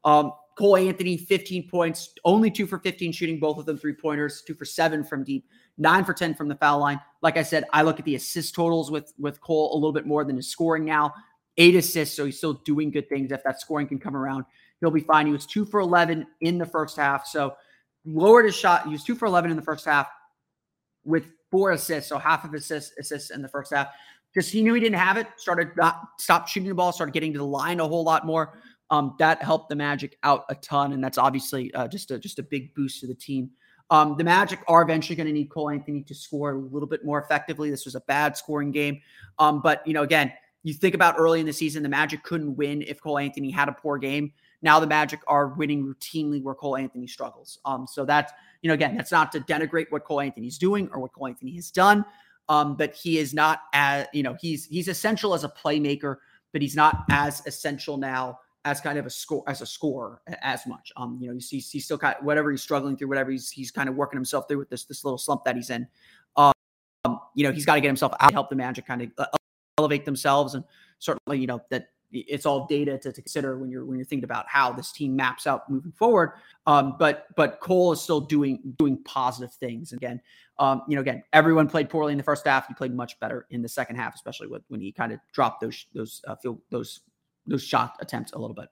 Um, 0.08 0.32
Cole 0.58 0.78
Anthony, 0.78 1.18
15 1.18 1.70
points, 1.70 2.14
only 2.24 2.50
two 2.50 2.66
for 2.66 2.80
15 2.80 3.12
shooting, 3.12 3.40
both 3.40 3.58
of 3.60 3.66
them 3.66 3.78
three 3.78 3.94
pointers, 3.94 4.42
two 4.42 4.56
for 4.56 4.66
seven 4.66 5.04
from 5.04 5.24
deep, 5.24 5.46
nine 5.78 6.04
for 6.06 6.14
10 6.14 6.34
from 6.34 6.48
the 6.48 6.56
foul 6.56 6.80
line. 6.80 7.00
Like 7.22 7.38
I 7.38 7.44
said, 7.44 7.66
I 7.74 7.84
look 7.84 8.00
at 8.00 8.06
the 8.06 8.16
assist 8.16 8.56
totals 8.56 8.90
with, 8.90 9.14
with 9.20 9.40
Cole 9.42 9.74
a 9.74 9.76
little 9.76 9.92
bit 9.92 10.08
more 10.08 10.24
than 10.24 10.38
his 10.38 10.50
scoring 10.50 10.86
now. 10.86 11.14
Eight 11.58 11.76
assists, 11.76 12.16
so 12.16 12.26
he's 12.26 12.38
still 12.38 12.54
doing 12.54 12.90
good 12.90 13.10
things. 13.10 13.32
If 13.32 13.44
that 13.44 13.60
scoring 13.60 13.88
can 13.88 14.00
come 14.00 14.16
around, 14.16 14.46
he'll 14.80 14.92
be 14.92 15.02
fine. 15.02 15.28
He 15.28 15.34
was 15.34 15.46
two 15.46 15.66
for 15.66 15.82
11 15.82 16.26
in 16.42 16.58
the 16.58 16.66
first 16.66 16.96
half, 16.96 17.28
so 17.28 17.56
lowered 18.06 18.46
his 18.46 18.56
shot. 18.56 18.86
He 18.86 18.91
was 18.91 19.04
two 19.04 19.15
for 19.15 19.26
11 19.26 19.52
in 19.52 19.58
the 19.58 19.63
first 19.63 19.86
half 19.86 20.08
with 21.04 21.26
four 21.52 21.72
assists, 21.72 22.10
so 22.10 22.17
half 22.17 22.46
of 22.46 22.54
assists, 22.54 22.93
assists 22.98 23.30
in 23.32 23.41
the 23.41 23.50
first 23.50 23.74
half. 23.74 23.89
Just 24.34 24.52
he 24.52 24.62
knew 24.62 24.74
he 24.74 24.80
didn't 24.80 25.00
have 25.00 25.17
it, 25.17 25.28
started 25.38 25.70
not 25.78 26.02
stopped 26.20 26.50
shooting 26.50 26.70
the 26.70 26.76
ball, 26.76 26.91
started 26.91 27.12
getting 27.12 27.34
to 27.34 27.39
the 27.39 27.46
line 27.46 27.80
a 27.80 27.88
whole 27.88 28.04
lot 28.04 28.26
more. 28.26 28.60
Um, 28.89 29.15
that 29.19 29.43
helped 29.43 29.69
the 29.69 29.76
Magic 29.76 30.17
out 30.23 30.45
a 30.50 30.56
ton, 30.56 30.93
and 30.93 31.04
that's 31.04 31.17
obviously 31.17 31.73
uh, 31.73 31.88
just 31.88 32.12
a 32.12 32.19
just 32.19 32.39
a 32.39 32.43
big 32.43 32.73
boost 32.73 33.02
to 33.02 33.08
the 33.08 33.15
team. 33.15 33.52
Um, 33.89 34.15
the 34.17 34.23
Magic 34.23 34.60
are 34.67 34.82
eventually 34.82 35.15
going 35.15 35.28
to 35.28 35.34
need 35.34 35.50
Cole 35.50 35.69
Anthony 35.69 36.04
to 36.04 36.15
score 36.15 36.52
a 36.52 36.58
little 36.58 36.88
bit 36.88 37.06
more 37.06 37.21
effectively. 37.21 37.69
This 37.69 37.86
was 37.86 37.95
a 37.95 38.02
bad 38.02 38.38
scoring 38.38 38.71
game, 38.71 39.02
um, 39.39 39.62
but 39.62 39.86
you 39.86 39.93
know, 39.93 40.04
again, 40.04 40.32
you 40.63 40.73
think 40.73 40.95
about 40.95 41.15
early 41.17 41.39
in 41.39 41.45
the 41.45 41.54
season, 41.54 41.84
the 41.84 41.89
Magic 41.89 42.23
couldn't 42.23 42.56
win 42.56 42.82
if 42.82 43.02
Cole 43.02 43.19
Anthony 43.19 43.52
had 43.52 43.69
a 43.69 43.71
poor 43.71 43.97
game. 43.97 44.32
Now 44.62 44.80
the 44.80 44.88
Magic 44.88 45.19
are 45.28 45.50
winning 45.50 45.86
routinely 45.86 46.41
where 46.41 46.56
Cole 46.56 46.78
Anthony 46.78 47.08
struggles. 47.08 47.60
Um, 47.65 47.88
so 47.88 48.06
that's 48.06 48.32
you 48.62 48.69
know, 48.69 48.73
again, 48.73 48.95
that's 48.95 49.12
not 49.12 49.32
to 49.34 49.39
denigrate 49.41 49.88
what 49.91 50.04
Cole 50.04 50.21
Anthony's 50.21 50.58
doing 50.58 50.89
or 50.91 51.00
what 51.00 51.13
Cole 51.13 51.28
Anthony 51.28 51.56
has 51.56 51.71
done, 51.71 52.04
um, 52.50 52.76
but 52.76 52.95
he 52.95 53.17
is 53.17 53.34
not 53.34 53.62
as 53.73 54.08
you 54.13 54.23
know 54.23 54.36
he's 54.39 54.65
he's 54.65 54.88
essential 54.88 55.34
as 55.34 55.43
a 55.43 55.50
playmaker, 55.50 56.17
but 56.54 56.62
he's 56.62 56.76
not 56.76 57.04
as 57.12 57.45
essential 57.45 57.97
now 57.97 58.39
as 58.65 58.82
kind 58.82 58.98
of 58.98 59.06
a 59.06 59.10
score 59.10 59.43
as 59.48 59.62
a 59.62 59.65
score 59.65 60.22
as 60.41 60.65
much. 60.67 60.91
Um, 60.98 61.17
you 61.22 61.28
know, 61.28 61.34
he's, 61.34 61.70
he's, 61.70 61.86
still 61.86 62.00
of 62.02 62.15
whatever 62.22 62.52
he's 62.52 62.62
struggling 62.62 62.98
through, 62.98 63.08
whatever 63.08 63.32
he's 63.32 63.50
he's 63.50 63.72
kind 63.72 63.88
of 63.89 63.96
working 63.96 64.17
himself 64.17 64.48
through 64.48 64.58
with 64.58 64.70
this 64.70 64.86
this 64.86 65.04
little 65.04 65.17
slump 65.17 65.43
that 65.46 65.56
he's 65.56 65.70
in. 65.70 65.88
Um, 66.36 66.54
you 67.36 67.43
know, 67.43 67.52
he's 67.52 67.65
got 67.65 67.76
to 67.76 67.82
get 67.82 67.88
himself 67.88 68.13
out, 68.20 68.34
help 68.34 68.50
the 68.50 68.56
Magic 68.56 68.86
kind 68.86 69.02
of 69.02 69.12
uh, 69.17 69.26
elevate 69.78 70.06
themselves, 70.06 70.56
and 70.56 70.63
certainly, 71.00 71.39
you 71.39 71.48
know, 71.48 71.62
that 71.70 71.89
it's 72.12 72.46
all 72.46 72.65
data 72.67 72.98
to, 72.98 73.12
to, 73.12 73.22
consider 73.22 73.58
when 73.58 73.70
you're 73.70 73.86
when 73.86 73.98
you're 73.98 74.06
thinking 74.06 74.24
about 74.24 74.46
how 74.48 74.72
this 74.72 74.91
team 74.91 75.15
maps 75.15 75.46
out 75.46 75.70
moving 75.70 75.91
forward. 75.91 76.32
Um, 76.65 76.96
but 76.98 77.28
but 77.36 77.60
Cole 77.60 77.91
is 77.91 78.02
still 78.02 78.22
doing 78.22 78.60
doing 78.78 78.98
positive 79.04 79.54
things. 79.54 79.91
Again, 79.91 80.22
um, 80.58 80.84
you 80.88 80.96
know, 80.96 81.02
again, 81.02 81.24
everyone 81.34 81.67
played 81.67 81.89
poorly 81.89 82.13
in 82.13 82.17
the 82.17 82.24
first 82.24 82.48
half. 82.48 82.67
He 82.67 82.74
played 82.74 82.93
much 82.93 83.20
better 83.20 83.46
in 83.50 83.62
the 83.62 83.70
second 83.70 83.98
half, 83.98 84.15
especially 84.15 84.48
with, 84.48 84.63
when 84.70 84.80
he 84.80 84.91
kind 84.91 85.12
of 85.12 85.20
dropped 85.34 85.62
those 85.62 85.86
those 85.93 86.22
uh, 86.28 86.36
field 86.36 86.60
those 86.70 87.02
those 87.47 87.63
shot 87.63 87.95
attempts 87.99 88.33
a 88.33 88.38
little 88.38 88.55
bit. 88.55 88.69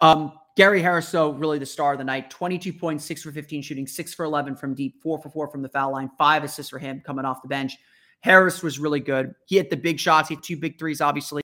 Um, 0.00 0.32
Gary 0.56 0.82
Harris, 0.82 1.10
though, 1.10 1.30
really 1.30 1.58
the 1.58 1.66
star 1.66 1.92
of 1.92 1.98
the 1.98 2.04
night 2.04 2.30
22 2.30 2.72
points, 2.72 3.04
six 3.04 3.22
for 3.22 3.32
15 3.32 3.62
shooting, 3.62 3.86
six 3.86 4.12
for 4.12 4.24
11 4.24 4.56
from 4.56 4.74
deep, 4.74 5.02
four 5.02 5.18
for 5.20 5.30
four 5.30 5.48
from 5.48 5.62
the 5.62 5.68
foul 5.68 5.92
line, 5.92 6.10
five 6.18 6.44
assists 6.44 6.70
for 6.70 6.78
him 6.78 7.02
coming 7.04 7.24
off 7.24 7.42
the 7.42 7.48
bench. 7.48 7.76
Harris 8.20 8.62
was 8.62 8.78
really 8.78 9.00
good. 9.00 9.34
He 9.46 9.56
hit 9.56 9.70
the 9.70 9.76
big 9.76 9.98
shots, 9.98 10.28
he 10.28 10.34
had 10.34 10.44
two 10.44 10.56
big 10.56 10.78
threes, 10.78 11.00
obviously, 11.00 11.42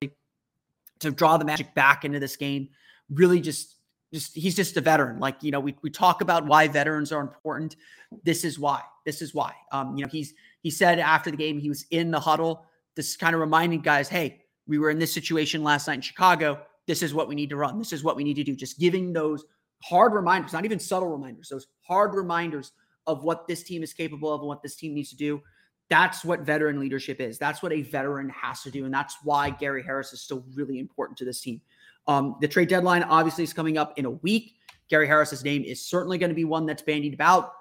to 1.01 1.11
draw 1.11 1.37
the 1.37 1.45
Magic 1.45 1.75
back 1.75 2.05
into 2.05 2.19
this 2.19 2.37
game. 2.37 2.69
Really 3.11 3.41
just 3.41 3.77
just 4.13 4.35
he's 4.35 4.55
just 4.55 4.77
a 4.77 4.81
veteran. 4.81 5.19
Like, 5.19 5.43
you 5.43 5.51
know, 5.51 5.61
we, 5.61 5.75
we 5.83 5.91
talk 5.91 6.21
about 6.21 6.47
why 6.47 6.69
veterans 6.69 7.13
are 7.13 7.21
important. 7.21 7.77
This 8.25 8.45
is 8.45 8.59
why. 8.59 8.83
This 9.05 9.23
is 9.23 9.35
why. 9.35 9.53
Um, 9.73 9.97
you 9.97 10.05
know, 10.05 10.11
he's 10.11 10.35
he 10.63 10.71
said 10.71 10.99
after 10.99 11.31
the 11.31 11.37
game, 11.37 11.59
he 11.59 11.69
was 11.69 11.87
in 11.91 12.11
the 12.11 12.21
huddle, 12.21 12.67
this 12.95 13.17
kind 13.17 13.35
of 13.35 13.41
reminding 13.41 13.81
guys, 13.81 14.09
hey, 14.09 14.43
we 14.67 14.79
were 14.79 14.91
in 14.91 14.99
this 14.99 15.13
situation 15.13 15.63
last 15.63 15.87
night 15.87 15.95
in 15.95 16.01
Chicago. 16.01 16.61
This 16.87 17.03
is 17.03 17.15
what 17.15 17.29
we 17.29 17.35
need 17.35 17.51
to 17.51 17.57
run. 17.57 17.79
This 17.79 17.93
is 17.93 18.05
what 18.05 18.17
we 18.17 18.25
need 18.25 18.35
to 18.35 18.45
do. 18.45 18.55
Just 18.55 18.79
giving 18.79 19.13
those 19.13 19.45
hard 19.83 20.13
reminders, 20.13 20.53
not 20.53 20.65
even 20.65 20.79
subtle 20.79 21.09
reminders, 21.09 21.49
those 21.49 21.67
hard 21.83 22.15
reminders 22.15 22.73
of 23.07 23.23
what 23.23 23.47
this 23.47 23.63
team 23.63 23.83
is 23.83 23.93
capable 23.93 24.33
of 24.33 24.41
and 24.41 24.49
what 24.49 24.63
this 24.63 24.77
team 24.77 24.95
needs 24.95 25.11
to 25.11 25.17
do. 25.17 25.41
That's 25.89 26.25
what 26.25 26.41
veteran 26.41 26.81
leadership 26.81 27.21
is. 27.21 27.39
That's 27.39 27.63
what 27.63 27.73
a 27.73 27.83
veteran 27.83 28.29
has 28.31 28.63
to 28.63 28.71
do. 28.71 28.85
And 28.85 28.93
that's 28.93 29.19
why 29.23 29.51
Gary 29.51 29.83
Harris 29.83 30.13
is 30.13 30.21
still 30.21 30.45
really 30.55 30.81
important 30.81 31.17
to 31.19 31.25
this 31.25 31.41
team. 31.41 31.61
Um, 32.09 32.37
the 32.41 32.49
trade 32.49 32.69
deadline 32.69 33.05
obviously 33.05 33.45
is 33.45 33.53
coming 33.53 33.79
up 33.79 33.97
in 33.99 34.05
a 34.05 34.11
week. 34.11 34.55
Gary 34.89 35.07
Harris's 35.07 35.45
name 35.45 35.63
is 35.65 35.85
certainly 35.85 36.19
going 36.19 36.31
to 36.31 36.35
be 36.35 36.45
one 36.45 36.67
that's 36.67 36.83
bandied 36.83 37.15
about, 37.15 37.53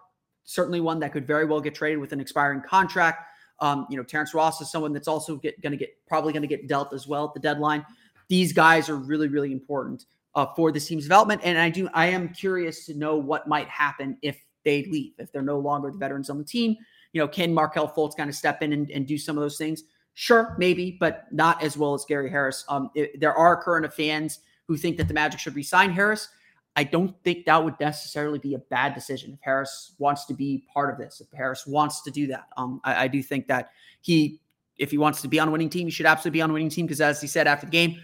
certainly 0.44 0.80
one 0.80 1.00
that 1.00 1.12
could 1.12 1.26
very 1.26 1.46
well 1.46 1.62
get 1.62 1.76
traded 1.76 2.00
with 2.00 2.14
an 2.14 2.20
expiring 2.20 2.62
contract. 2.62 3.28
Um, 3.60 3.88
you 3.90 3.98
know, 3.98 4.04
Terrence 4.04 4.34
Ross 4.34 4.60
is 4.62 4.70
someone 4.70 4.94
that's 4.94 5.08
also 5.08 5.38
going 5.38 5.72
to 5.72 5.78
get 5.78 5.96
probably 6.08 6.34
going 6.34 6.42
to 6.42 6.48
get 6.48 6.68
dealt 6.68 6.94
as 6.94 7.08
well 7.08 7.26
at 7.26 7.34
the 7.34 7.40
deadline. 7.40 7.86
These 8.28 8.54
guys 8.54 8.90
are 8.90 8.96
really, 8.96 9.28
really 9.28 9.52
important 9.52 10.06
uh, 10.36 10.48
for 10.56 10.72
this 10.72 10.88
team's 10.88 11.04
development. 11.04 11.42
And 11.44 11.58
I 11.58 11.70
do, 11.70 11.90
I 11.94 12.08
am 12.08 12.30
curious 12.30 12.86
to 12.88 12.94
know 12.94 13.16
what 13.16 13.48
might 13.48 13.68
happen 13.70 14.18
if 14.22 14.42
they 14.64 14.86
leave, 14.86 15.14
if 15.20 15.32
they're 15.32 15.42
no 15.42 15.60
longer 15.60 15.92
the 15.92 15.98
veterans 15.98 16.30
on 16.30 16.38
the 16.38 16.44
team. 16.44 16.76
You 17.14 17.22
know, 17.22 17.28
can 17.28 17.54
Markelle 17.54 17.88
Fultz 17.88 18.18
kind 18.18 18.30
of 18.30 18.36
step 18.36 18.62
in 18.62 18.74
and, 18.74 18.92
and 18.92 19.08
do 19.08 19.18
some 19.18 19.38
of 19.38 19.42
those 19.42 19.58
things? 19.58 19.84
Sure, 20.16 20.56
maybe, 20.58 20.98
but 21.00 21.26
not 21.32 21.62
as 21.64 21.78
well 21.78 21.94
as 21.94 22.04
Gary 22.06 22.30
Harris. 22.30 22.66
Um, 22.68 22.90
it, 22.96 23.20
there 23.20 23.34
are 23.34 23.62
current 23.62 23.92
fans 23.94 24.40
who 24.68 24.76
think 24.76 24.98
that 24.98 25.08
the 25.08 25.14
Magic 25.14 25.40
should 25.40 25.56
resign 25.56 25.92
Harris. 25.92 26.28
I 26.76 26.84
don't 26.84 27.16
think 27.24 27.46
that 27.46 27.64
would 27.64 27.80
necessarily 27.80 28.40
be 28.40 28.54
a 28.54 28.60
bad 28.60 28.94
decision 28.94 29.32
if 29.34 29.40
Harris 29.42 29.94
wants 29.98 30.26
to 30.26 30.34
be 30.34 30.66
part 30.74 30.94
of 30.94 31.00
this. 31.00 31.22
If 31.22 31.28
Harris 31.36 31.66
wants 31.66 32.02
to 32.04 32.12
do 32.12 32.28
that, 32.28 32.48
um, 32.58 32.82
I, 32.84 33.06
I, 33.06 33.08
do 33.08 33.24
think 33.24 33.48
that 33.48 33.70
he, 34.02 34.42
if 34.78 34.92
he 34.92 34.98
wants 34.98 35.22
to 35.22 35.30
be 35.30 35.40
on 35.40 35.48
a 35.48 35.52
winning 35.52 35.70
team, 35.70 35.88
he 35.88 35.92
should 35.92 36.06
absolutely 36.06 36.38
be 36.38 36.42
on 36.42 36.50
a 36.50 36.54
winning 36.54 36.70
team 36.70 36.86
because, 36.86 37.00
as 37.00 37.22
he 37.22 37.28
said 37.28 37.48
after 37.48 37.66
the 37.66 37.72
game, 37.72 37.98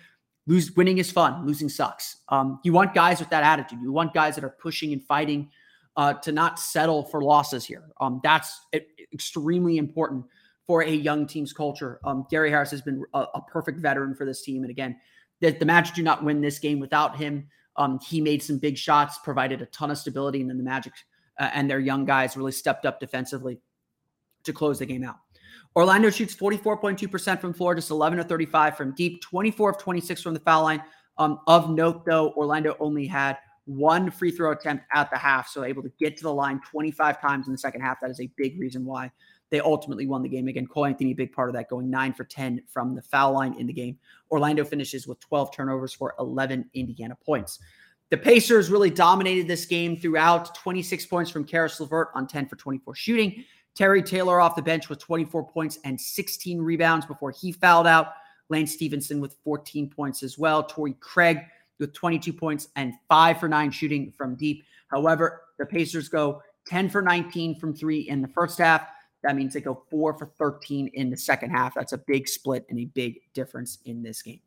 lose 0.47 0.71
winning 0.75 0.99
is 0.99 1.11
fun, 1.11 1.45
losing 1.45 1.67
sucks. 1.67 2.17
Um, 2.29 2.59
you 2.63 2.71
want 2.71 2.93
guys 2.93 3.19
with 3.19 3.29
that 3.29 3.43
attitude. 3.43 3.79
You 3.81 3.91
want 3.91 4.13
guys 4.13 4.35
that 4.35 4.43
are 4.43 4.55
pushing 4.61 4.93
and 4.93 5.03
fighting 5.03 5.49
uh, 5.97 6.13
to 6.13 6.31
not 6.31 6.57
settle 6.57 7.03
for 7.03 7.21
losses 7.21 7.65
here. 7.65 7.83
Um, 7.99 8.21
that's 8.23 8.61
extremely 9.13 9.77
important 9.77 10.25
for 10.65 10.83
a 10.83 10.91
young 10.91 11.27
team's 11.27 11.51
culture. 11.51 11.99
Um, 12.05 12.25
Gary 12.29 12.49
Harris 12.49 12.71
has 12.71 12.81
been 12.81 13.03
a, 13.13 13.25
a, 13.35 13.41
perfect 13.41 13.79
veteran 13.79 14.15
for 14.15 14.25
this 14.25 14.41
team. 14.41 14.61
And 14.61 14.71
again, 14.71 14.95
the, 15.41 15.51
the 15.51 15.65
Magic 15.65 15.95
do 15.95 16.03
not 16.03 16.23
win 16.23 16.39
this 16.39 16.59
game 16.59 16.79
without 16.79 17.17
him. 17.17 17.47
Um, 17.81 17.99
he 17.99 18.21
made 18.21 18.43
some 18.43 18.59
big 18.59 18.77
shots, 18.77 19.17
provided 19.23 19.59
a 19.63 19.65
ton 19.67 19.89
of 19.89 19.97
stability, 19.97 20.39
and 20.39 20.47
then 20.47 20.57
the 20.57 20.63
Magic 20.63 20.93
uh, 21.39 21.49
and 21.51 21.67
their 21.67 21.79
young 21.79 22.05
guys 22.05 22.37
really 22.37 22.51
stepped 22.51 22.85
up 22.85 22.99
defensively 22.99 23.59
to 24.43 24.53
close 24.53 24.77
the 24.77 24.85
game 24.85 25.03
out. 25.03 25.15
Orlando 25.75 26.11
shoots 26.11 26.35
44.2% 26.35 27.41
from 27.41 27.53
floor, 27.53 27.73
just 27.73 27.89
11 27.89 28.19
of 28.19 28.27
35 28.27 28.77
from 28.77 28.93
deep, 28.93 29.19
24 29.23 29.71
of 29.71 29.77
26 29.79 30.21
from 30.21 30.35
the 30.35 30.39
foul 30.41 30.61
line. 30.61 30.83
Um, 31.17 31.39
of 31.47 31.71
note, 31.71 32.05
though, 32.05 32.33
Orlando 32.33 32.75
only 32.79 33.07
had 33.07 33.39
one 33.65 34.11
free 34.11 34.29
throw 34.29 34.51
attempt 34.51 34.85
at 34.93 35.09
the 35.09 35.17
half, 35.17 35.47
so 35.47 35.63
able 35.63 35.81
to 35.81 35.91
get 35.99 36.17
to 36.17 36.23
the 36.23 36.33
line 36.33 36.61
25 36.69 37.19
times 37.19 37.47
in 37.47 37.51
the 37.51 37.57
second 37.57 37.81
half. 37.81 37.99
That 37.99 38.11
is 38.11 38.19
a 38.19 38.29
big 38.37 38.59
reason 38.59 38.85
why 38.85 39.11
they 39.51 39.59
ultimately 39.59 40.07
won 40.07 40.23
the 40.23 40.29
game. 40.29 40.47
Again, 40.47 40.65
Cole 40.65 40.85
Anthony, 40.85 41.13
big 41.13 41.33
part 41.33 41.49
of 41.49 41.53
that, 41.53 41.69
going 41.69 41.89
nine 41.89 42.13
for 42.13 42.23
10 42.23 42.63
from 42.67 42.95
the 42.95 43.01
foul 43.01 43.33
line 43.33 43.53
in 43.59 43.67
the 43.67 43.73
game. 43.73 43.99
Orlando 44.31 44.63
finishes 44.63 45.07
with 45.07 45.19
12 45.19 45.53
turnovers 45.53 45.93
for 45.93 46.15
11 46.17 46.69
Indiana 46.73 47.17
points. 47.23 47.59
The 48.09 48.17
Pacers 48.17 48.69
really 48.69 48.89
dominated 48.89 49.47
this 49.47 49.65
game 49.65 49.97
throughout 49.97 50.55
26 50.55 51.05
points 51.05 51.29
from 51.29 51.43
Caris 51.43 51.79
LeVert 51.79 52.09
on 52.15 52.27
10 52.27 52.47
for 52.47 52.55
24 52.55 52.95
shooting. 52.95 53.43
Terry 53.75 54.01
Taylor 54.01 54.41
off 54.41 54.55
the 54.55 54.61
bench 54.61 54.89
with 54.89 54.99
24 54.99 55.47
points 55.47 55.79
and 55.85 55.99
16 55.99 56.59
rebounds 56.59 57.05
before 57.05 57.31
he 57.31 57.51
fouled 57.51 57.87
out. 57.87 58.07
Lance 58.49 58.73
Stephenson 58.73 59.21
with 59.21 59.35
14 59.43 59.89
points 59.89 60.23
as 60.23 60.37
well. 60.37 60.63
Torrey 60.63 60.93
Craig 60.99 61.39
with 61.79 61.93
22 61.93 62.33
points 62.33 62.67
and 62.75 62.93
five 63.07 63.39
for 63.39 63.47
nine 63.47 63.71
shooting 63.71 64.11
from 64.11 64.35
deep. 64.35 64.63
However, 64.87 65.43
the 65.57 65.65
Pacers 65.65 66.09
go 66.09 66.41
10 66.67 66.89
for 66.89 67.01
19 67.01 67.59
from 67.59 67.73
three 67.73 68.01
in 68.01 68.21
the 68.21 68.27
first 68.27 68.57
half. 68.57 68.87
That 69.23 69.35
means 69.35 69.53
they 69.53 69.61
go 69.61 69.83
four 69.89 70.17
for 70.17 70.25
13 70.37 70.87
in 70.93 71.09
the 71.09 71.17
second 71.17 71.51
half. 71.51 71.75
That's 71.75 71.93
a 71.93 71.97
big 71.99 72.27
split 72.27 72.65
and 72.69 72.79
a 72.79 72.85
big 72.85 73.19
difference 73.33 73.79
in 73.85 74.01
this 74.01 74.21
game. 74.21 74.39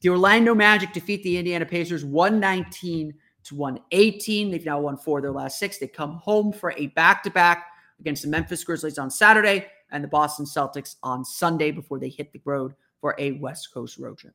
The 0.00 0.08
Orlando 0.10 0.54
Magic 0.54 0.92
defeat 0.92 1.22
the 1.22 1.38
Indiana 1.38 1.64
Pacers 1.64 2.04
119 2.04 3.14
to 3.44 3.54
118. 3.54 4.50
They've 4.50 4.64
now 4.64 4.80
won 4.80 4.96
four 4.96 5.18
of 5.18 5.22
their 5.22 5.32
last 5.32 5.58
six. 5.58 5.78
They 5.78 5.86
come 5.86 6.16
home 6.16 6.52
for 6.52 6.72
a 6.72 6.88
back 6.88 7.22
to 7.22 7.30
back 7.30 7.66
against 8.00 8.22
the 8.22 8.28
Memphis 8.28 8.64
Grizzlies 8.64 8.98
on 8.98 9.10
Saturday 9.10 9.66
and 9.90 10.02
the 10.02 10.08
Boston 10.08 10.44
Celtics 10.44 10.96
on 11.02 11.24
Sunday 11.24 11.70
before 11.70 11.98
they 11.98 12.08
hit 12.08 12.32
the 12.32 12.40
road 12.44 12.74
for 13.00 13.14
a 13.18 13.32
West 13.32 13.72
Coast 13.72 13.98
road 13.98 14.18
trip. 14.18 14.34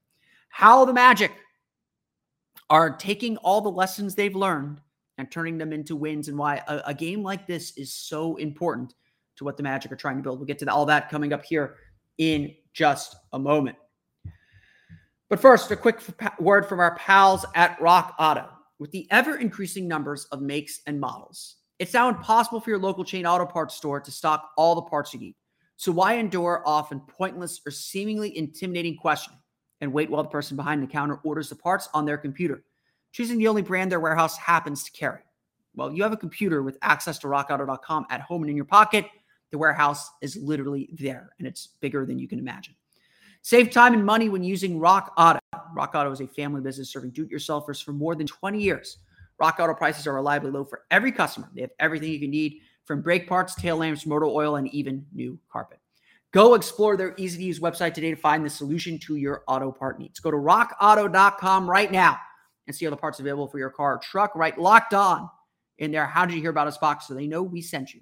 How 0.50 0.86
the 0.86 0.94
Magic 0.94 1.32
are 2.70 2.96
taking 2.96 3.38
all 3.38 3.62
the 3.62 3.70
lessons 3.70 4.16
they've 4.16 4.36
learned 4.36 4.80
and 5.18 5.30
turning 5.30 5.58
them 5.58 5.74
into 5.74 5.96
wins, 5.96 6.30
and 6.30 6.38
why 6.38 6.64
a, 6.68 6.82
a 6.88 6.94
game 6.94 7.22
like 7.22 7.46
this 7.46 7.78
is 7.78 7.94
so 7.94 8.38
important 8.38 8.96
to 9.38 9.44
what 9.44 9.58
the 9.58 9.64
Magic 9.64 9.92
are 9.92 9.96
trying 9.96 10.18
to 10.18 10.24
build. 10.24 10.40
We'll 10.40 10.48
get 10.48 10.60
to 10.60 10.72
all 10.72 10.86
that 10.86 11.10
coming 11.10 11.34
up 11.34 11.44
here 11.44 11.76
in 12.18 12.54
just 12.74 13.16
a 13.34 13.40
moment. 13.40 13.78
But 15.30 15.40
first, 15.40 15.72
a 15.72 15.76
quick 15.76 16.02
word 16.40 16.66
from 16.68 16.80
our 16.80 16.96
pals 16.98 17.46
at 17.56 17.80
Rock 17.82 18.16
Auto. 18.20 18.50
With 18.80 18.92
the 18.92 19.08
ever 19.12 19.38
increasing 19.38 19.88
numbers 19.88 20.26
of 20.26 20.42
makes 20.42 20.82
and 20.88 21.00
models, 21.00 21.58
it's 21.80 21.94
now 21.94 22.10
impossible 22.10 22.60
for 22.60 22.70
your 22.70 22.80
local 22.80 23.04
chain 23.04 23.26
auto 23.26 23.46
parts 23.46 23.76
store 23.76 24.00
to 24.02 24.12
stock 24.12 24.52
all 24.58 24.76
the 24.76 24.82
parts 24.82 25.14
you 25.14 25.20
need. 25.20 25.36
So 25.78 25.92
why 25.92 26.16
endure 26.16 26.62
often 26.66 27.00
pointless 27.00 27.62
or 27.66 27.72
seemingly 27.72 28.38
intimidating 28.38 28.98
questioning 28.98 29.40
and 29.80 29.94
wait 29.94 30.10
while 30.10 30.22
the 30.22 30.30
person 30.30 30.58
behind 30.58 30.84
the 30.84 30.88
counter 30.88 31.20
orders 31.24 31.50
the 31.50 31.56
parts 31.56 31.90
on 31.94 32.06
their 32.06 32.18
computer, 32.18 32.64
choosing 33.14 33.38
the 33.38 33.48
only 33.48 33.62
brand 33.62 33.92
their 33.92 34.00
warehouse 34.00 34.38
happens 34.38 34.84
to 34.84 34.92
carry? 34.92 35.22
Well, 35.74 35.94
you 35.94 36.04
have 36.04 36.12
a 36.12 36.18
computer 36.18 36.62
with 36.62 36.78
access 36.82 37.18
to 37.20 37.28
rockauto.com 37.28 38.06
at 38.10 38.22
home 38.22 38.44
and 38.44 38.50
in 38.50 38.56
your 38.56 38.66
pocket 38.66 39.06
the 39.52 39.58
warehouse 39.58 40.10
is 40.22 40.36
literally 40.38 40.90
there 40.94 41.34
and 41.38 41.48
it's 41.48 41.68
bigger 41.82 42.06
than 42.06 42.18
you 42.18 42.28
can 42.28 42.40
imagine. 42.40 42.74
Save 43.44 43.72
time 43.72 43.94
and 43.94 44.06
money 44.06 44.30
when 44.30 44.44
using 44.44 44.80
Rock 44.80 45.14
Auto. 45.18 45.40
Rock 45.74 45.94
Auto 45.96 46.12
is 46.12 46.22
a 46.22 46.28
family 46.28 46.62
business 46.62 46.92
serving 46.92 47.12
do 47.12 47.24
it 47.24 47.32
yourselfers 47.32 47.84
for 47.84 47.92
more 47.92 48.16
than 48.16 48.28
20 48.28 48.62
years. 48.62 48.98
Rock 49.40 49.58
Auto 49.60 49.74
prices 49.74 50.06
are 50.06 50.14
reliably 50.14 50.52
low 50.52 50.64
for 50.64 50.84
every 50.92 51.12
customer. 51.12 51.50
They 51.56 51.62
have 51.62 51.72
everything 51.80 52.12
you 52.12 52.20
can 52.20 52.30
need 52.30 52.60
from 52.86 53.02
brake 53.02 53.28
parts, 53.28 53.56
tail 53.56 53.78
lamps, 53.78 54.06
motor 54.06 54.26
oil, 54.26 54.58
and 54.58 54.68
even 54.74 55.06
new 55.14 55.40
carpet. 55.52 55.80
Go 56.32 56.54
explore 56.54 56.96
their 56.96 57.14
easy 57.18 57.40
to 57.40 57.44
use 57.44 57.60
website 57.60 57.94
today 57.94 58.12
to 58.12 58.16
find 58.16 58.46
the 58.46 58.50
solution 58.50 58.98
to 59.00 59.16
your 59.16 59.44
auto 59.48 59.72
part 59.72 60.00
needs. 60.00 60.20
Go 60.20 60.32
to 60.32 60.38
rockauto.com 60.38 61.70
right 61.70 61.92
now 61.92 62.18
and 62.68 62.76
see 62.76 62.86
all 62.86 62.92
the 62.92 62.98
parts 62.98 63.20
available 63.20 63.48
for 63.48 63.58
your 63.58 63.70
car 63.70 63.96
or 63.96 63.98
truck, 63.98 64.34
right? 64.36 64.58
Locked 64.58 64.94
on 64.94 65.30
in 65.80 65.92
there. 65.92 66.06
How 66.06 66.26
did 66.26 66.36
you 66.36 66.42
hear 66.42 66.52
about 66.52 66.68
us 66.68 66.78
box 66.78 67.08
so 67.08 67.14
they 67.14 67.28
know 67.28 67.44
we 67.44 67.62
sent 67.62 67.94
you? 67.94 68.02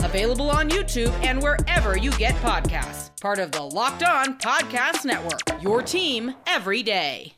Available 0.00 0.50
on 0.50 0.70
YouTube 0.70 1.12
and 1.24 1.42
wherever 1.42 1.96
you 1.96 2.10
get 2.12 2.34
podcasts. 2.36 3.10
Part 3.20 3.38
of 3.38 3.52
the 3.52 3.62
Locked 3.62 4.02
On 4.02 4.38
Podcast 4.38 5.04
Network. 5.04 5.62
Your 5.62 5.82
team 5.82 6.34
every 6.46 6.82
day. 6.82 7.34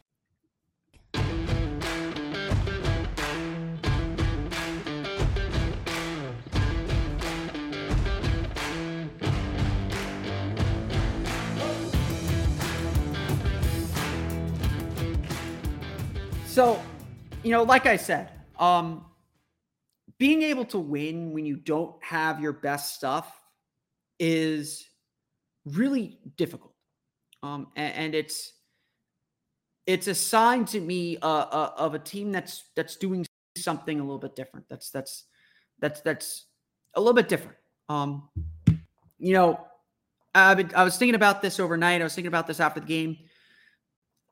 So, 16.47 16.83
you 17.45 17.53
know, 17.53 17.63
like 17.63 17.87
I 17.87 17.97
said, 17.97 18.29
um, 18.59 19.05
being 20.21 20.43
able 20.43 20.67
to 20.67 20.79
win 20.79 21.33
when 21.33 21.47
you 21.47 21.57
don't 21.57 21.97
have 22.05 22.41
your 22.41 22.53
best 22.53 22.95
stuff 22.95 23.41
is 24.19 24.87
really 25.65 26.19
difficult. 26.37 26.75
Um, 27.43 27.69
and, 27.75 27.95
and 27.95 28.15
it's 28.15 28.53
it's 29.87 30.09
a 30.09 30.15
sign 30.15 30.67
to 30.67 30.79
me 30.79 31.17
uh, 31.17 31.27
uh, 31.27 31.73
of 31.79 31.95
a 31.95 31.99
team 31.99 32.31
that's 32.33 32.65
that's 32.77 32.97
doing 32.97 33.27
something 33.57 33.99
a 33.99 34.03
little 34.03 34.19
bit 34.19 34.37
different. 34.37 34.67
That's 34.69 34.91
that's 34.91 35.25
that's 35.79 36.03
that's 36.03 36.45
a 36.95 37.01
little 37.01 37.15
bit 37.15 37.31
different. 37.31 37.57
Um, 37.89 38.29
you 39.19 39.33
know, 39.33 39.67
I, 40.35 40.67
I 40.75 40.85
was 40.85 40.99
thinking 40.99 41.15
about 41.15 41.41
this 41.41 41.59
overnight. 41.59 42.03
I 42.03 42.05
was 42.05 42.15
thinking 42.15 42.29
about 42.29 42.47
this 42.47 42.61
after 42.61 42.81
the 42.81 42.87
game. 42.87 43.17